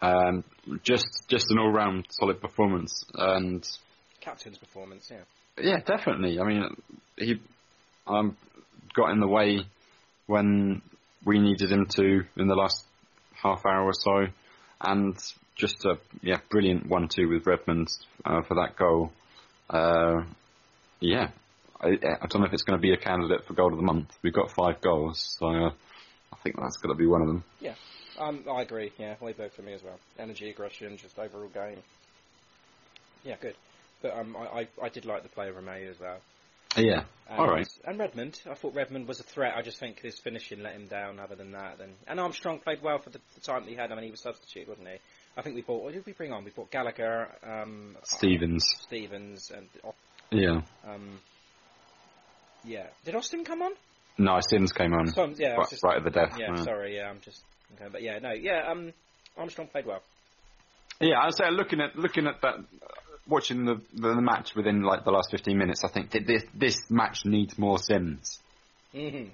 [0.00, 0.44] Um,
[0.84, 3.04] just just an all round solid performance.
[3.14, 3.66] And
[4.20, 5.22] Captain's performance, yeah.
[5.60, 6.38] yeah, definitely.
[6.40, 6.64] I mean,
[7.16, 7.40] he
[8.06, 8.36] um,
[8.94, 9.60] got in the way
[10.26, 10.82] when
[11.24, 12.84] we needed him to in the last
[13.42, 14.26] half hour or so.
[14.80, 15.16] And
[15.56, 17.88] just a yeah, brilliant one two with Redmond
[18.24, 19.10] uh, for that goal.
[19.68, 20.24] Uh,
[21.00, 21.30] yeah,
[21.80, 23.84] I, I don't know if it's going to be a candidate for goal of the
[23.84, 24.16] month.
[24.22, 25.70] We've got five goals, so uh,
[26.32, 27.44] I think that's going to be one of them.
[27.60, 27.74] Yeah,
[28.18, 28.92] um, I agree.
[28.98, 29.98] Yeah, Højbjerg for me as well.
[30.18, 31.78] Energy, aggression, just overall game.
[33.24, 33.54] Yeah, good.
[34.02, 36.18] But um, I, I, I did like the play of Romeo as well.
[36.76, 37.66] Yeah, And, all right.
[37.84, 39.54] And Redmond, I thought Redmond was a threat.
[39.56, 41.18] I just think his finishing let him down.
[41.18, 43.90] Other than that, then and Armstrong played well for the, the time that he had.
[43.90, 44.96] I mean, he was substitute, wasn't he?
[45.36, 45.82] I think we bought.
[45.82, 46.44] What did we bring on?
[46.44, 48.64] We bought Gallagher, um, Stephens.
[48.82, 49.66] Stephens, and
[50.30, 50.60] Yeah.
[50.86, 51.18] um,
[52.68, 52.86] yeah.
[53.04, 53.72] Did Austin come on?
[54.18, 56.36] No, Sims came on So, yeah, right, just- right at the death.
[56.38, 56.64] Yeah, uh.
[56.64, 56.96] sorry.
[56.96, 57.42] Yeah, I'm just.
[57.74, 58.70] Okay, but yeah, no, yeah.
[58.70, 58.92] Um,
[59.36, 60.02] Armstrong played well.
[61.00, 62.60] Yeah, I'd say looking at looking at that, uh,
[63.28, 66.42] watching the, the the match within like the last fifteen minutes, I think th- this
[66.54, 68.40] this match needs more Sims.
[68.94, 69.30] Mm-hmm.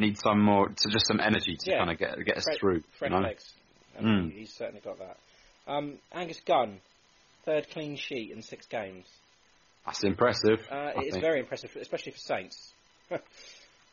[0.00, 1.78] Needs some more, so just some energy to Yeah.
[1.78, 2.82] kind of get get us through.
[2.98, 3.22] fresh you know?
[3.22, 3.52] legs.
[4.00, 4.30] Mm.
[4.32, 5.16] he's certainly got that.
[5.66, 6.78] Um, Angus Gunn,
[7.44, 9.06] third clean sheet in six games.
[9.86, 10.60] That's impressive.
[10.70, 11.24] Uh, it is think.
[11.24, 12.72] very impressive, especially for Saints.
[13.10, 13.20] um,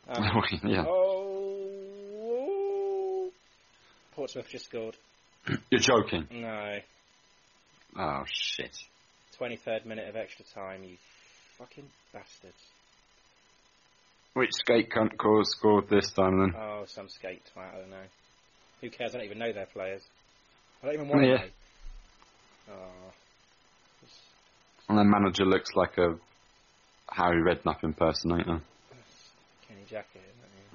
[0.64, 0.84] yeah.
[0.86, 1.72] Oh,
[4.14, 4.96] Portsmouth just scored.
[5.70, 6.26] You're joking.
[6.30, 6.78] No,
[7.98, 8.76] Oh shit.
[9.40, 10.84] 23rd minute of extra time.
[10.84, 10.96] You
[11.58, 12.54] fucking bastards.
[14.34, 16.52] Which skate cunt cause scored this time then?
[16.58, 17.74] Oh, some skate twat.
[17.74, 18.04] I don't know.
[18.82, 19.14] Who cares?
[19.14, 20.02] I don't even know their players.
[20.82, 21.36] I don't even want to Yeah.
[21.36, 22.74] know.
[22.74, 23.12] Oh,
[24.88, 26.16] And the manager looks like a
[27.08, 28.60] Harry Redknapp impersonator.
[29.66, 30.22] Kenny Jackett,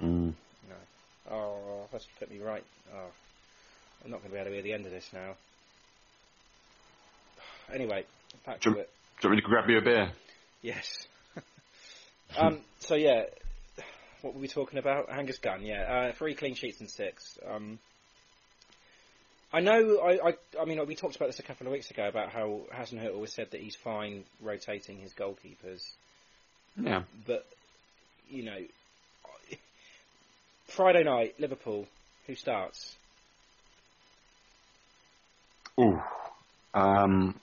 [0.00, 0.04] it?
[0.04, 0.34] Mm.
[0.68, 1.34] No.
[1.34, 2.64] Oh, that's put me right.
[2.94, 3.10] Oh,
[4.04, 5.34] I'm not going to be able to hear the end of this now.
[7.72, 8.04] Anyway,
[8.44, 8.90] back to Do, it.
[9.20, 10.12] do you want me to grab you a beer?
[10.60, 11.06] Yes.
[12.36, 13.24] um, so yeah,
[14.20, 15.08] what were we talking about?
[15.10, 15.82] Angus Gunn, yeah.
[15.82, 17.38] Uh, three clean sheets and six.
[17.48, 17.78] Um,
[19.52, 19.98] I know.
[19.98, 20.34] I, I.
[20.60, 23.32] I mean, we talked about this a couple of weeks ago about how Hasenhüttl always
[23.32, 25.82] said that he's fine rotating his goalkeepers,
[26.80, 27.02] Yeah.
[27.26, 27.46] but
[28.30, 28.58] you know,
[30.68, 31.86] Friday night Liverpool,
[32.26, 32.96] who starts?
[35.78, 36.00] Ooh.
[36.74, 37.38] Um,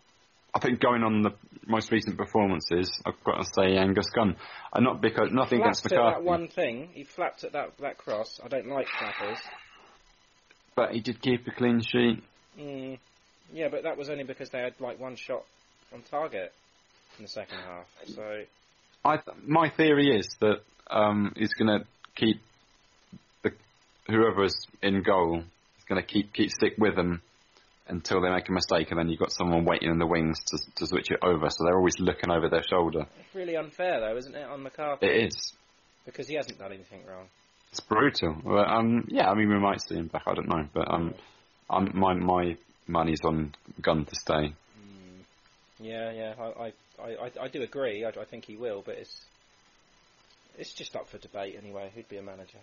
[0.54, 1.32] I think going on the
[1.68, 4.36] most recent performances, I've got to say Angus Gunn.
[4.74, 6.90] And not because nothing against Flapped at that one thing.
[6.94, 8.40] He flapped at that that cross.
[8.44, 9.38] I don't like flappers.
[10.80, 12.24] But he did keep a clean sheet.
[12.58, 12.98] Mm,
[13.54, 15.44] yeah, but that was only because they had like one shot
[15.94, 16.54] on target
[17.18, 17.86] in the second half.
[18.16, 18.44] So
[19.04, 22.42] I th- my theory is that um, he's going to keep
[23.44, 23.52] the
[24.08, 27.22] whoever's in goal is going to keep keep stick with them
[27.90, 30.58] until they make a mistake, and then you've got someone waiting in the wings to
[30.76, 31.50] to switch it over.
[31.50, 33.06] So they're always looking over their shoulder.
[33.20, 35.08] it's really unfair, though, isn't it, on McCarthy?
[35.08, 35.54] It is.
[36.06, 37.28] Because he hasn't done anything wrong.
[37.72, 38.36] It's brutal.
[38.44, 40.24] But, um, yeah, I mean, we might see him back.
[40.28, 41.14] I don't know, but um,
[41.70, 44.54] um, my my money's on Gunn to stay.
[45.80, 48.04] Yeah, yeah, I I, I, I- I do agree.
[48.04, 49.16] I, I think he will, but it's
[50.58, 51.92] it's just up for debate anyway.
[51.94, 52.58] Who'd be a manager?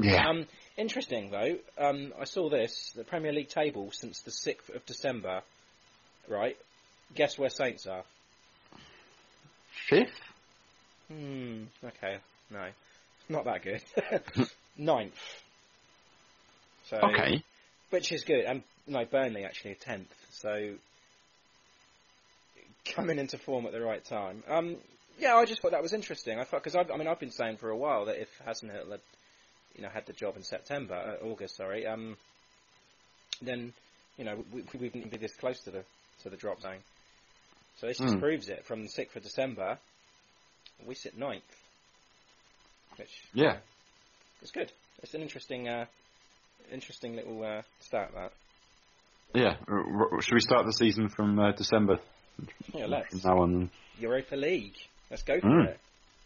[0.00, 0.28] Yeah.
[0.28, 1.56] Um, interesting though.
[1.78, 5.42] Um, I saw this the Premier League table since the sixth of December.
[6.28, 6.56] Right.
[7.14, 8.04] Guess where Saints are?
[9.88, 10.20] Fifth.
[11.10, 11.64] Hmm.
[11.82, 12.18] Okay.
[12.50, 12.66] No,
[13.28, 13.82] not that good.
[14.76, 15.18] Ninth.
[16.84, 17.42] So Okay.
[17.90, 18.44] which is good.
[18.44, 20.12] And no, Burnley actually are tenth.
[20.30, 20.74] So
[22.94, 24.42] coming into form at the right time.
[24.48, 24.76] Um,
[25.18, 26.38] yeah, I just thought that was interesting.
[26.38, 29.00] I thought because I mean I've been saying for a while that if Hasenhüttl had
[29.74, 32.16] you know had the job in September, uh, August, sorry, um,
[33.42, 33.72] then
[34.16, 35.84] you know we, we wouldn't be this close to the
[36.22, 36.78] to the drop zone.
[37.80, 38.20] So this just Hmm.
[38.20, 38.64] proves it.
[38.64, 39.78] From the sixth of December,
[40.86, 41.42] we sit ninth,
[42.98, 43.58] which Yeah.
[44.42, 44.70] it's good.
[45.02, 45.86] It's an interesting, uh,
[46.72, 48.32] interesting little uh, stat that.
[49.34, 49.56] Yeah.
[49.68, 51.98] R- r- should we start the season from uh, December?
[52.72, 53.20] Yeah, let's.
[53.20, 53.70] From now on.
[53.98, 54.74] Europa League.
[55.10, 55.68] Let's go for Mm.
[55.68, 55.80] it.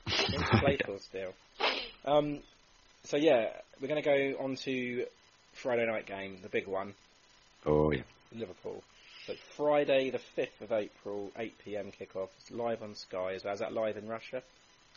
[0.09, 1.33] Things to play for still.
[2.05, 2.41] Um,
[3.05, 5.07] so yeah, we're going to go on to
[5.63, 6.95] Friday night game, the big one,
[7.67, 8.03] Oh yeah.
[8.35, 8.83] Liverpool.
[9.27, 12.29] So Friday the fifth of April, eight pm kickoff.
[12.41, 13.35] It's live on Sky.
[13.35, 14.43] As well, is that live in Russia?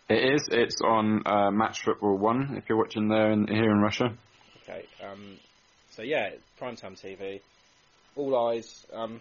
[0.08, 0.48] It is.
[0.52, 2.56] It's on uh, Match Football One.
[2.58, 4.14] If you're watching there in, here in Russia.
[4.64, 4.86] Okay.
[5.04, 5.38] Um,
[5.92, 6.30] so yeah,
[6.62, 7.42] primetime TV.
[8.16, 8.86] All eyes.
[8.94, 9.20] Um,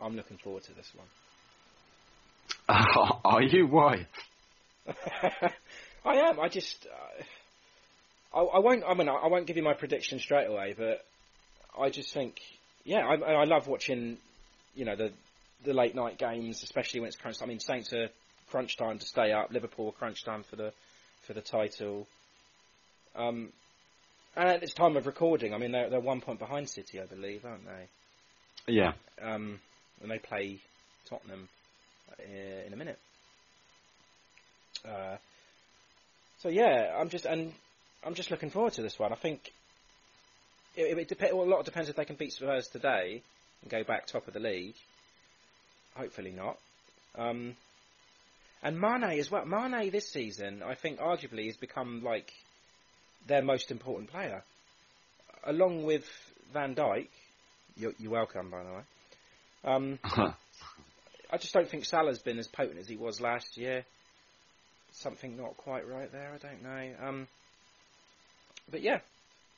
[0.00, 1.06] I'm looking forward to this one.
[3.24, 3.66] Are you?
[3.66, 4.06] Why?
[6.04, 6.40] I am.
[6.40, 6.86] I just.
[6.86, 8.84] Uh, I, I won't.
[8.88, 11.04] I mean, I won't give you my prediction straight away, but
[11.78, 12.40] I just think,
[12.84, 14.16] yeah, I, I love watching,
[14.74, 15.12] you know, the
[15.64, 17.36] the late night games, especially when it's crunch.
[17.42, 18.08] I mean, Saints are
[18.52, 19.50] crunch time to stay up.
[19.50, 20.72] Liverpool crunch time for the
[21.22, 22.06] for the title.
[23.16, 23.48] Um,
[24.36, 27.06] and at this time of recording, I mean, they're they're one point behind City, I
[27.06, 28.74] believe, aren't they?
[28.74, 28.92] Yeah.
[29.20, 29.58] Um,
[30.02, 30.58] and they play
[31.08, 31.48] Tottenham
[32.10, 32.98] uh, in a minute.
[34.86, 35.16] Uh,
[36.40, 37.54] so yeah, I'm just and
[38.04, 39.12] I'm just looking forward to this one.
[39.12, 39.50] I think
[40.76, 43.22] it, it dep- well, a lot depends if they can beat Spurs today
[43.62, 44.74] and go back top of the league.
[45.94, 46.58] Hopefully not.
[47.16, 47.56] Um,
[48.62, 49.44] and Mane as well.
[49.44, 52.32] Mane this season, I think, arguably has become like
[53.26, 54.42] their most important player,
[55.44, 56.04] along with
[56.52, 57.08] Van Dijk.
[57.76, 58.82] You're, you're welcome, by the way.
[59.64, 59.98] Um,
[61.30, 63.84] I just don't think Salah's been as potent as he was last year.
[64.92, 66.32] Something not quite right there.
[66.34, 67.08] I don't know.
[67.08, 67.28] Um,
[68.70, 68.98] but yeah,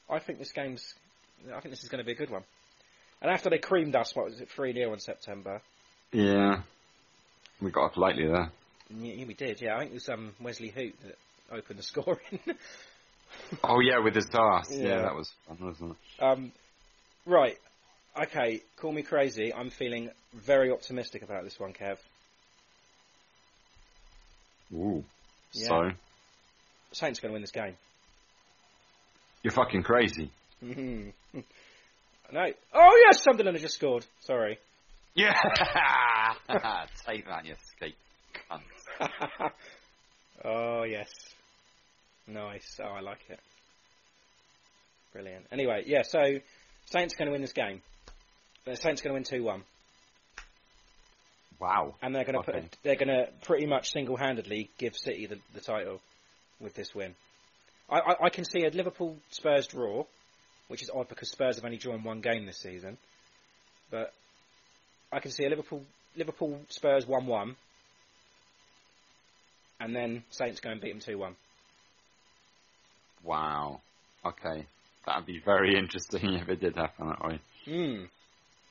[0.08, 0.94] I think this game's.
[1.48, 2.44] I think this is going to be a good one.
[3.20, 5.60] And after they creamed us, what was it, three 0 in September?
[6.12, 6.62] yeah.
[7.60, 8.50] We got off lightly there.
[8.90, 9.60] Yeah, we did.
[9.60, 11.16] Yeah, I think it was um, Wesley Hoedt that
[11.50, 12.40] opened the scoring.
[13.62, 14.70] Oh yeah, with his task.
[14.72, 15.02] Yeah, Yeah.
[15.02, 16.22] that was fun, wasn't it?
[16.22, 16.52] um,
[17.26, 17.56] right.
[18.20, 18.60] Okay.
[18.76, 19.52] Call me crazy.
[19.52, 21.98] I'm feeling very optimistic about this one, Kev.
[24.72, 25.04] Ooh.
[25.52, 25.68] Yeah.
[25.68, 25.90] So
[26.92, 27.76] Saints going to win this game.
[29.42, 30.30] you're fucking crazy.
[30.62, 31.12] Mhm.
[32.32, 32.46] no.
[32.72, 34.04] Oh yes, Sunderland have just scored.
[34.20, 34.58] Sorry.
[35.14, 35.32] Yeah.
[37.06, 38.03] Take that, you escape cunt.
[40.44, 41.10] oh yes.
[42.26, 42.80] Nice.
[42.82, 43.38] Oh, I like it.
[45.12, 45.46] Brilliant.
[45.52, 46.02] Anyway, yeah.
[46.02, 46.18] So
[46.86, 47.82] Saints are going to win this game.
[48.64, 49.62] The Saints are going to win two one,
[51.60, 51.94] Wow.
[52.02, 55.38] and they're going to put they're going to pretty much single handedly give City the,
[55.54, 56.00] the title
[56.60, 57.14] with this win.
[57.90, 60.04] I, I, I can see a Liverpool Spurs draw,
[60.68, 62.96] which is odd because Spurs have only drawn one game this season,
[63.90, 64.12] but
[65.12, 65.82] I can see a Liverpool
[66.16, 67.56] Liverpool Spurs one one,
[69.84, 71.36] and then Saints go and beat them two one.
[73.22, 73.80] Wow.
[74.24, 74.66] Okay.
[75.06, 77.40] That'd be very interesting if it did happen that way.
[77.66, 78.04] Hmm.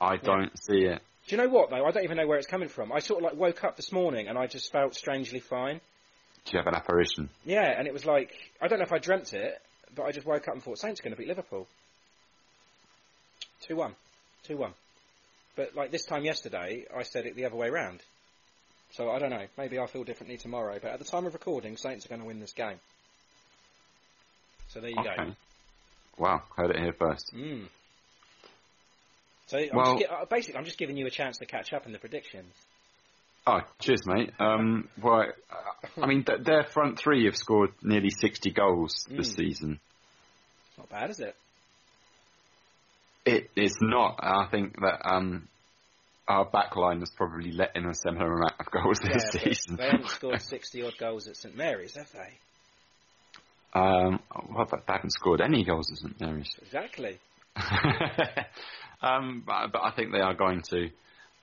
[0.01, 1.01] I don't see it.
[1.27, 1.85] Do you know what though?
[1.85, 2.91] I don't even know where it's coming from.
[2.91, 5.79] I sort of like woke up this morning and I just felt strangely fine.
[6.45, 7.29] Do you have an apparition?
[7.45, 9.61] Yeah, and it was like I don't know if I dreamt it,
[9.95, 11.67] but I just woke up and thought Saints are going to beat Liverpool.
[13.61, 13.95] Two one,
[14.45, 14.73] two one.
[15.55, 18.01] But like this time yesterday, I said it the other way round.
[18.93, 19.45] So I don't know.
[19.57, 20.77] Maybe I'll feel differently tomorrow.
[20.81, 22.79] But at the time of recording, Saints are going to win this game.
[24.69, 25.35] So there you Okay.
[26.17, 26.43] Wow.
[26.55, 27.31] Heard it here first.
[27.35, 27.67] Mm.
[29.47, 31.85] So I'm Well- just uh, basically, I'm just giving you a chance to catch up
[31.85, 32.53] in the predictions.
[33.45, 34.31] Oh, cheers, mate.
[34.39, 35.25] Um, well,
[36.01, 39.35] I mean, th- their front three have scored nearly 60 goals this Mm.
[39.35, 39.79] season.
[40.69, 41.35] It's not bad, is it?
[43.25, 44.19] It is not.
[44.23, 45.47] I think that um,
[46.27, 49.75] our back line has probably let in a similar amount of goals Yeah, this season.
[49.77, 53.79] they haven't scored 60 odd goals at St Mary's, have they?
[53.79, 54.19] um,
[54.53, 56.55] well, they haven't scored any goals at St Mary's.
[56.61, 57.17] Exactly.
[59.01, 60.89] um, but, but I think they are going to.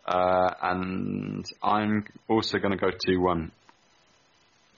[0.07, 3.52] Uh, and I'm also going to go 2 1,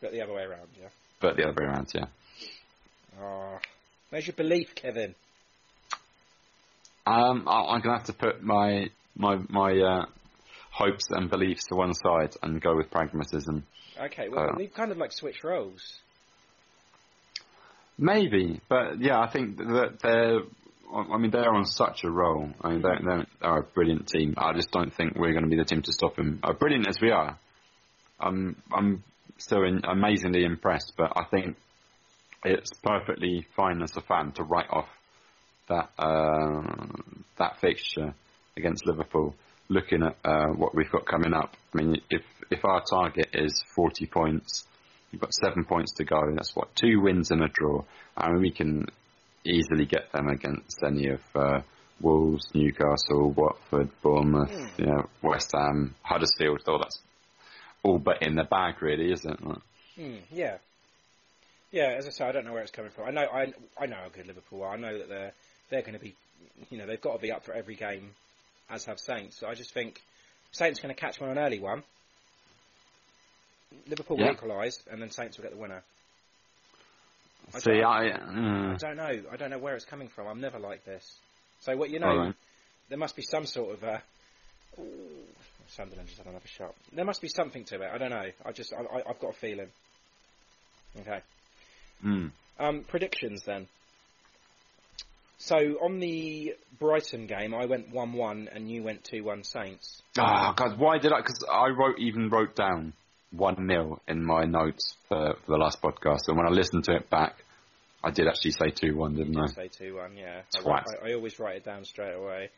[0.01, 0.89] But the other way around, yeah.
[1.21, 2.07] but the other way around, yeah.
[3.23, 3.59] Oh,
[4.11, 5.15] where's your belief, Kevin?
[7.07, 10.07] Um, I, I'm going to have to put my my my uh,
[10.71, 13.65] hopes and beliefs to one side and go with pragmatism.
[14.01, 15.99] Okay, well, Uh, we've kind of like switched roles.
[17.99, 20.41] Maybe, but yeah, I think that they're.
[20.95, 22.51] I mean, they're on such a roll.
[22.61, 24.35] I mean, they're, they're, they're a brilliant team.
[24.37, 26.39] I just don't think we're going to be the team to stop them.
[26.43, 27.39] Uh, brilliant as we are,
[28.21, 29.03] I'm I'm
[29.39, 31.57] still in, amazingly impressed, but I think
[32.45, 34.89] it's perfectly fine as a fan to write off
[35.69, 36.63] that uh,
[37.39, 38.15] that fixture
[38.57, 39.35] against Liverpool.
[39.69, 43.65] Looking at uh, what we've got coming up, I mean, if if our target is
[43.75, 44.65] 40 points,
[45.11, 46.21] we've got seven points to go.
[46.35, 47.85] That's what two wins and a draw,
[48.17, 48.87] I and we can
[49.45, 51.61] easily get them against any of uh,
[52.01, 54.79] Wolves, Newcastle, Watford, Bournemouth, Mm.
[54.79, 56.61] you know, West Ham, Huddersfield.
[56.67, 56.99] All that's
[57.83, 59.59] all but in the bag, really, isn't it?
[59.97, 60.59] Hmm, yeah.
[61.71, 63.09] Yeah, as I say, I don't know where it's coming from.
[63.09, 64.75] I know, I, I know how good Liverpool are.
[64.75, 65.33] I know that they're
[65.71, 66.15] they're going to be,
[66.69, 68.11] you know, they've got to be up for every game,
[68.73, 69.39] as have Saints.
[69.39, 70.01] So I just think
[70.53, 71.83] Saints are going to catch one an early one.
[73.89, 75.83] Liverpool will equalise, and then Saints will get the winner.
[77.55, 79.23] I See, don't- I, I uh, don't know.
[79.33, 80.27] I don't know where it's coming from.
[80.27, 81.05] I'm never like this.
[81.61, 82.09] So what you know,
[82.89, 83.85] there must be some sort of.
[83.85, 83.99] Uh,
[84.79, 84.85] ooh,
[85.69, 86.75] Sunderland just had another shot.
[86.93, 87.91] There must be something to it.
[87.93, 88.31] I don't know.
[88.45, 89.69] I just I, I, I've got a feeling.
[91.01, 91.21] Okay.
[92.05, 92.31] mm.
[92.59, 93.67] Um, predictions then.
[95.45, 100.01] So on the Brighton game, I went one-one, and you went two-one Saints.
[100.17, 101.17] Ah, God, why did I?
[101.17, 102.93] Because I wrote even wrote down
[103.33, 106.95] one 0 in my notes for, for the last podcast, and when I listened to
[106.95, 107.35] it back,
[108.05, 109.47] I did actually say two one, didn't I?
[109.47, 110.43] Say two-one, yeah.
[110.55, 110.85] I, Twat.
[111.03, 112.51] I, I always write it down straight away.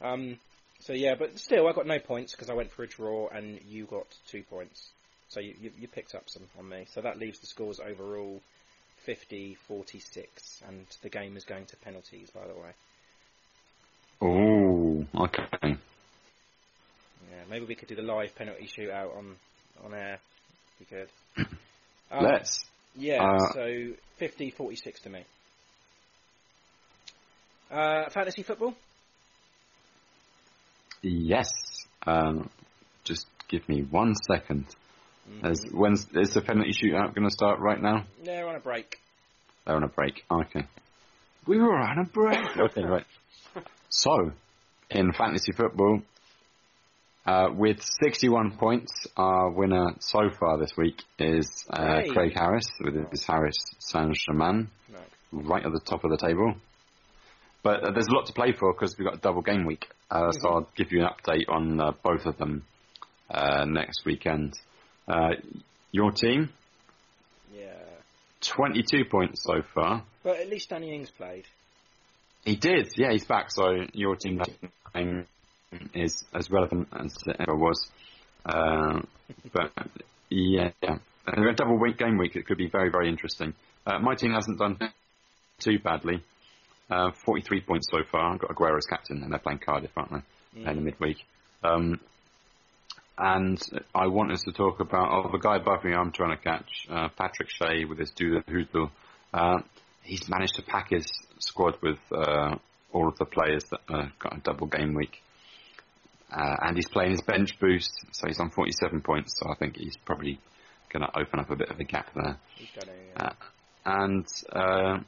[0.00, 0.38] Um,
[0.80, 3.60] so yeah, but still, I got no points because I went for a draw, and
[3.68, 4.88] you got two points.
[5.28, 6.86] So you, you, you picked up some on me.
[6.94, 8.40] So that leaves the scores overall
[9.06, 10.26] 50-46,
[10.68, 12.72] and the game is going to penalties, by the way.
[14.20, 15.48] Oh, okay.
[15.62, 19.36] Yeah, maybe we could do the live penalty shootout on
[19.84, 20.18] on air.
[20.78, 21.08] We could.
[22.10, 22.66] Um, Let's.
[22.94, 25.24] Yeah, Uh, so 50 46 to me.
[27.70, 28.74] Uh, fantasy football?
[31.00, 31.48] Yes.
[32.06, 32.50] Um,
[33.04, 34.66] just give me one second.
[35.42, 38.04] As when's is the penalty shootout going to start right now?
[38.24, 38.98] They're on a break.
[39.66, 40.22] They're on a break.
[40.30, 40.66] Okay.
[41.46, 42.38] We were on a break.
[42.58, 43.06] okay, right.
[43.88, 44.32] So,
[44.90, 46.00] in fantasy football,
[47.26, 52.08] uh, with 61 points, our winner so far this week is uh, Hey.
[52.10, 54.98] Craig Harris with his Harris Saint Germain, No.
[55.42, 56.54] right at the top of the table.
[57.62, 59.86] But uh, there's a lot to play for because we've got a double game week.
[60.10, 62.64] Uh, So I'll give you an update on uh, both of them
[63.30, 64.54] uh, next weekend.
[65.08, 65.34] Uh,
[65.90, 66.48] your team,
[67.54, 67.72] Yeah.
[68.40, 70.02] 22 points so far.
[70.22, 71.44] But at least Danny Ings played.
[72.44, 73.50] He did, yeah, he's back.
[73.50, 74.42] So your team
[75.94, 77.90] is as relevant as it ever was.
[78.44, 79.00] Uh,
[79.52, 79.72] but
[80.28, 82.34] yeah, yeah, a double week game week.
[82.36, 83.54] It could be very, very interesting.
[83.86, 84.78] Uh, my team hasn't done
[85.60, 86.22] too badly.
[86.90, 88.32] Uh, 43 points so far.
[88.34, 90.10] I've got Aguero as captain, and they're playing Cardiff, aren't
[90.54, 90.62] they?
[90.64, 91.18] In the midweek.
[91.62, 92.00] Um,
[93.18, 93.60] and
[93.94, 95.92] I want us to talk about oh, the guy above me.
[95.94, 98.88] I'm trying to catch uh, Patrick Shea with his do hoodoo.
[99.32, 99.58] Uh,
[100.02, 101.06] he's managed to pack his
[101.38, 102.56] squad with uh,
[102.92, 105.22] all of the players that uh, got a double game week.
[106.34, 109.38] Uh, and he's playing his bench boost, so he's on 47 points.
[109.38, 110.40] So I think he's probably
[110.90, 112.38] going to open up a bit of a gap there.
[112.80, 113.32] Gonna, uh, Uh,
[113.84, 114.98] and uh,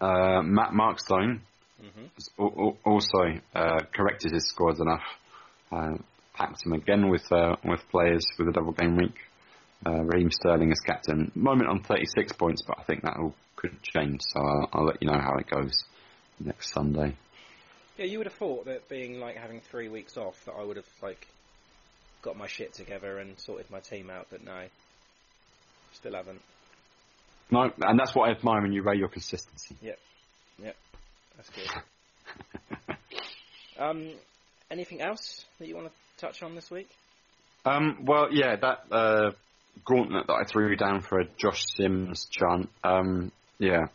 [0.00, 1.40] uh, Matt Markstone
[1.82, 2.10] mhm.
[2.38, 5.04] al- also uh, corrected his scores enough.
[5.70, 5.98] Uh,
[6.34, 9.16] packed him again with uh, with players with a double game week.
[9.86, 11.30] Uh, Raheem Sterling as captain.
[11.34, 14.20] Moment on 36 points, but I think that all could change.
[14.28, 15.84] So I'll, I'll let you know how it goes
[16.40, 17.14] next Sunday.
[17.96, 20.76] Yeah, you would have thought that being like having three weeks off, that I would
[20.76, 21.26] have like
[22.22, 24.64] got my shit together and sorted my team out, but no.
[25.92, 26.40] Still haven't.
[27.50, 29.76] No, and that's what I admire when you rate your consistency.
[29.80, 29.98] Yep.
[30.62, 30.76] Yep.
[31.38, 32.96] That's good.
[33.78, 34.10] um,
[34.70, 36.88] anything else that you want to touch on this week?
[37.64, 39.30] Um, well, yeah, that uh,
[39.84, 43.86] gauntlet that I threw down for a Josh Sims chant, um, yeah,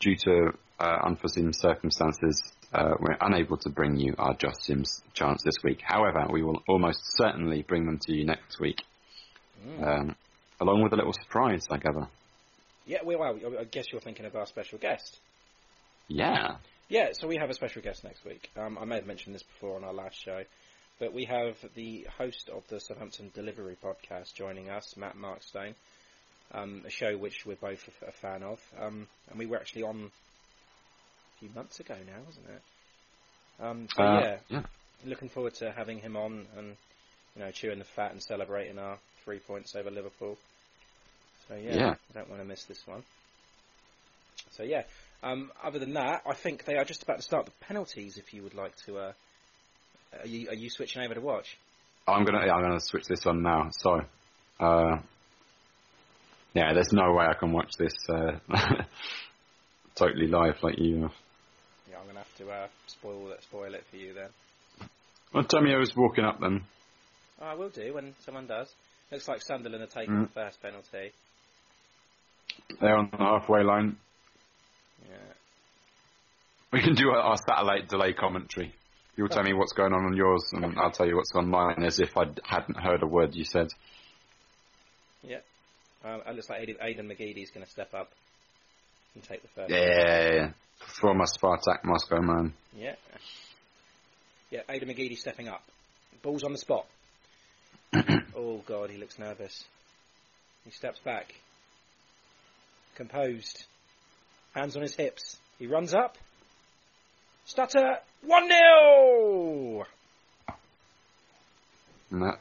[0.00, 2.42] due to uh, unforeseen circumstances,
[2.74, 5.80] uh, we're unable to bring you our Josh Sims chants this week.
[5.82, 8.82] However, we will almost certainly bring them to you next week,
[9.82, 10.14] um,
[10.60, 12.06] along with a little surprise, I gather.
[12.84, 15.18] Yeah, well, I guess you're thinking of our special guest.
[16.08, 16.56] Yeah.
[16.88, 18.48] Yeah, so we have a special guest next week.
[18.56, 20.42] Um, I may have mentioned this before on our last show,
[21.00, 25.74] but we have the host of the Southampton Delivery podcast joining us, Matt Markstone,
[26.52, 29.82] um, a show which we're both a, a fan of, um, and we were actually
[29.82, 32.62] on a few months ago now, wasn't it?
[33.64, 34.62] Um, so Uh, yeah, yeah.
[35.04, 36.76] looking forward to having him on and
[37.34, 40.36] you know chewing the fat and celebrating our three points over Liverpool.
[41.48, 41.94] So yeah, Yeah.
[42.10, 43.02] I don't want to miss this one.
[44.52, 44.82] So yeah,
[45.22, 48.16] um, other than that, I think they are just about to start the penalties.
[48.16, 49.12] If you would like to, uh,
[50.20, 51.56] are you are you switching over to watch?
[52.06, 53.70] I'm gonna yeah, I'm gonna switch this on now.
[53.72, 54.00] So,
[54.60, 54.96] uh,
[56.54, 58.38] yeah, there's no way I can watch this uh,
[59.96, 61.10] totally live like you.
[61.90, 64.28] Yeah, I'm gonna have to uh, spoil it, spoil it for you then.
[65.34, 66.62] Well, Tommy was walking up then.
[67.40, 68.68] Oh, I will do when someone does.
[69.10, 70.26] Looks like Sunderland are taking Mm.
[70.28, 71.12] the first penalty.
[72.80, 73.96] They're on the halfway line.
[76.76, 78.74] We can do our, our satellite delay commentary.
[79.16, 81.82] You'll tell me what's going on on yours, and I'll tell you what's on mine
[81.82, 83.68] as if I hadn't heard a word you said.
[85.22, 85.38] Yeah.
[86.04, 88.10] Um, it looks like Aidan, Aidan McGeady's going to step up
[89.14, 89.70] and take the first.
[89.70, 90.50] Yeah,
[91.00, 92.52] former Spartak Moscow man.
[92.76, 92.96] Yeah.
[94.50, 95.62] Yeah, Aidan McGeady stepping up.
[96.22, 96.84] Ball's on the spot.
[98.36, 99.64] oh, God, he looks nervous.
[100.66, 101.32] He steps back.
[102.96, 103.64] Composed.
[104.54, 105.38] Hands on his hips.
[105.58, 106.18] He runs up.
[107.46, 107.98] Stutter.
[108.24, 109.86] 1 0!
[112.10, 112.38] And that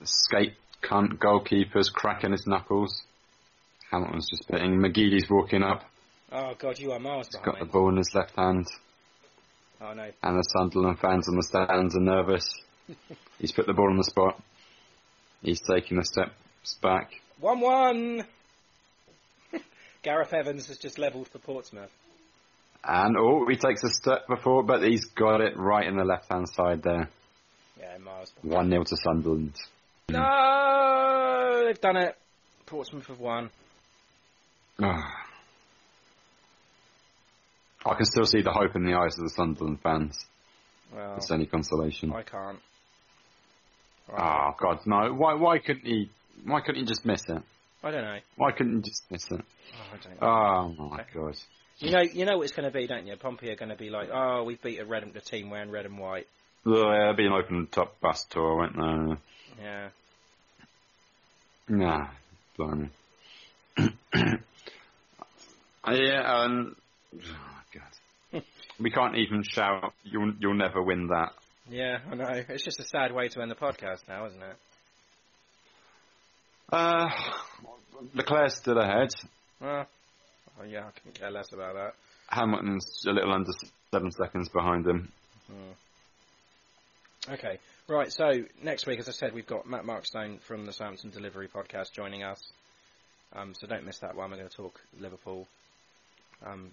[0.00, 3.02] escape cunt goalkeeper's cracking his knuckles.
[3.90, 4.78] Hamilton's just betting.
[4.78, 5.82] McGeady's walking up.
[6.32, 8.66] Oh, God, you are miles He's got the ball in his left hand.
[9.82, 10.10] Oh, no.
[10.22, 12.48] And the Sunderland fans on the stands are nervous.
[13.38, 14.42] He's put the ball on the spot.
[15.42, 16.32] He's taking a step
[16.82, 17.10] back.
[17.40, 18.26] 1 1!
[20.02, 21.90] Gareth Evans has just levelled for Portsmouth.
[22.88, 26.30] And oh, he takes a step before, but he's got it right in the left
[26.30, 27.10] hand side there.
[27.80, 28.32] Yeah, miles.
[28.42, 29.56] 1 0 to Sunderland.
[30.08, 31.64] No!
[31.66, 32.16] They've done it.
[32.66, 33.50] Portsmouth have won.
[34.78, 35.02] I
[37.94, 40.24] can still see the hope in the eyes of the Sunderland fans.
[40.94, 42.12] Well, it's any consolation.
[42.12, 42.60] I can't.
[44.16, 45.12] Oh God, no!
[45.12, 45.34] Why?
[45.34, 46.08] Why couldn't he?
[46.44, 47.42] Why couldn't he just miss it?
[47.82, 48.20] I don't know.
[48.36, 49.40] Why couldn't he just miss it?
[49.40, 49.44] Oh,
[49.92, 50.28] I don't know.
[50.28, 51.36] Oh my God!
[51.78, 53.16] You know, you know what it's going to be, don't you?
[53.16, 55.84] Pompey are going to be like, oh, we beat a red a team wearing red
[55.84, 56.26] and white.
[56.64, 59.18] Oh, yeah, it'll be an open top bus tour, won't there?
[59.62, 59.88] Yeah.
[61.68, 62.08] Nah,
[62.56, 62.90] blimey.
[65.86, 66.74] Uh, yeah, um,
[67.14, 67.60] oh
[68.32, 68.42] God.
[68.80, 69.92] we can't even shout.
[70.02, 71.32] You'll you'll never win that.
[71.70, 72.42] Yeah, I know.
[72.48, 74.56] It's just a sad way to end the podcast now, isn't it?
[76.72, 77.08] Uh,
[78.14, 79.10] Leclerc's still ahead.
[79.60, 79.86] Well,
[80.60, 81.94] oh, yeah, I couldn't care less about that.
[82.28, 83.52] Hamilton's a little under
[83.92, 85.12] seven seconds behind him.
[87.28, 88.12] Okay, right.
[88.12, 91.92] So next week, as I said, we've got Matt Markstone from the Southampton Delivery Podcast
[91.92, 92.40] joining us.
[93.34, 94.30] Um, so don't miss that one.
[94.30, 95.48] We're going to talk Liverpool,
[96.46, 96.70] um,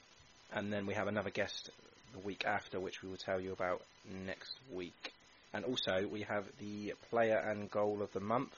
[0.54, 1.72] and then we have another guest
[2.14, 3.82] the week after, which we will tell you about
[4.28, 5.12] next week.
[5.54, 8.54] And also, we have the player and goal of the month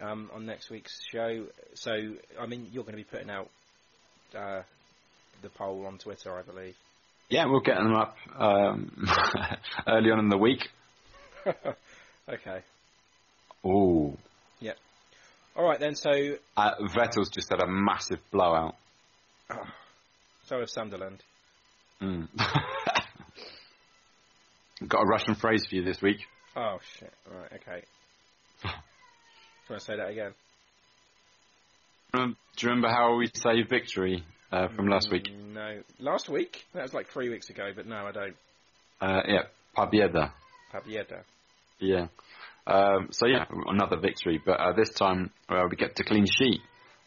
[0.00, 1.46] um, on next week's show.
[1.74, 3.48] So, I mean, you're going to be putting out
[4.34, 4.62] uh,
[5.42, 6.74] the poll on Twitter, I believe.
[7.28, 9.06] Yeah, we'll get them up um,
[9.86, 10.68] early on in the week.
[12.28, 12.62] okay.
[13.64, 14.16] Ooh.
[14.60, 14.76] Yep.
[15.56, 15.94] All right then.
[15.96, 16.10] So,
[16.56, 18.76] Uh, Vettel's just had a massive blowout.
[19.50, 19.56] oh,
[20.44, 21.22] so has Sunderland.
[22.00, 22.28] Mm.
[24.88, 26.18] Got a Russian phrase for you this week.
[26.56, 27.12] Oh shit!
[27.30, 27.82] Right, okay.
[28.62, 28.74] Do you
[29.70, 30.32] want to say that again?
[32.12, 35.32] Do you remember how we say victory uh, from last week?
[35.32, 36.62] No, last week.
[36.74, 38.36] That was like three weeks ago, but no, I don't.
[39.00, 39.42] Uh, yeah,
[39.74, 40.32] Pabieda.
[40.74, 41.22] Pabieda.
[41.78, 42.08] Yeah.
[42.66, 46.60] Um, so yeah, another victory, but uh, this time uh, we get to clean sheet,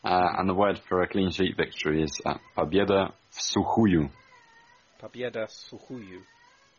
[0.03, 4.09] uh, and the word for a clean sheet victory is uh, Pabieda w Suchuju.
[5.01, 6.21] Pabieda Suchuyu.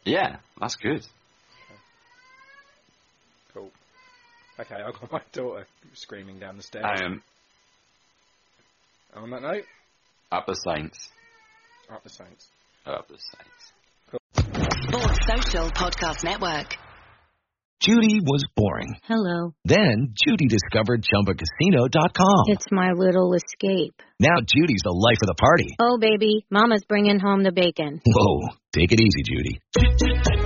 [0.04, 1.06] Yeah, that's good.
[3.54, 3.70] Cool.
[4.58, 7.00] Okay, I've got my daughter screaming down the stairs.
[7.02, 7.22] Um,
[9.16, 9.64] On that note,
[10.30, 10.98] up the Saints.
[11.90, 12.48] up the Saints.
[12.86, 13.72] Up the Saints.
[14.88, 16.76] Sports Social Podcast Network.
[17.80, 18.94] Judy was boring.
[19.04, 19.54] Hello.
[19.64, 22.44] Then Judy discovered ChumbaCasino.com.
[22.46, 23.94] It's my little escape.
[24.20, 25.74] Now Judy's the life of the party.
[25.80, 28.00] Oh, baby, Mama's bringing home the bacon.
[28.06, 30.45] Whoa, take it easy, Judy.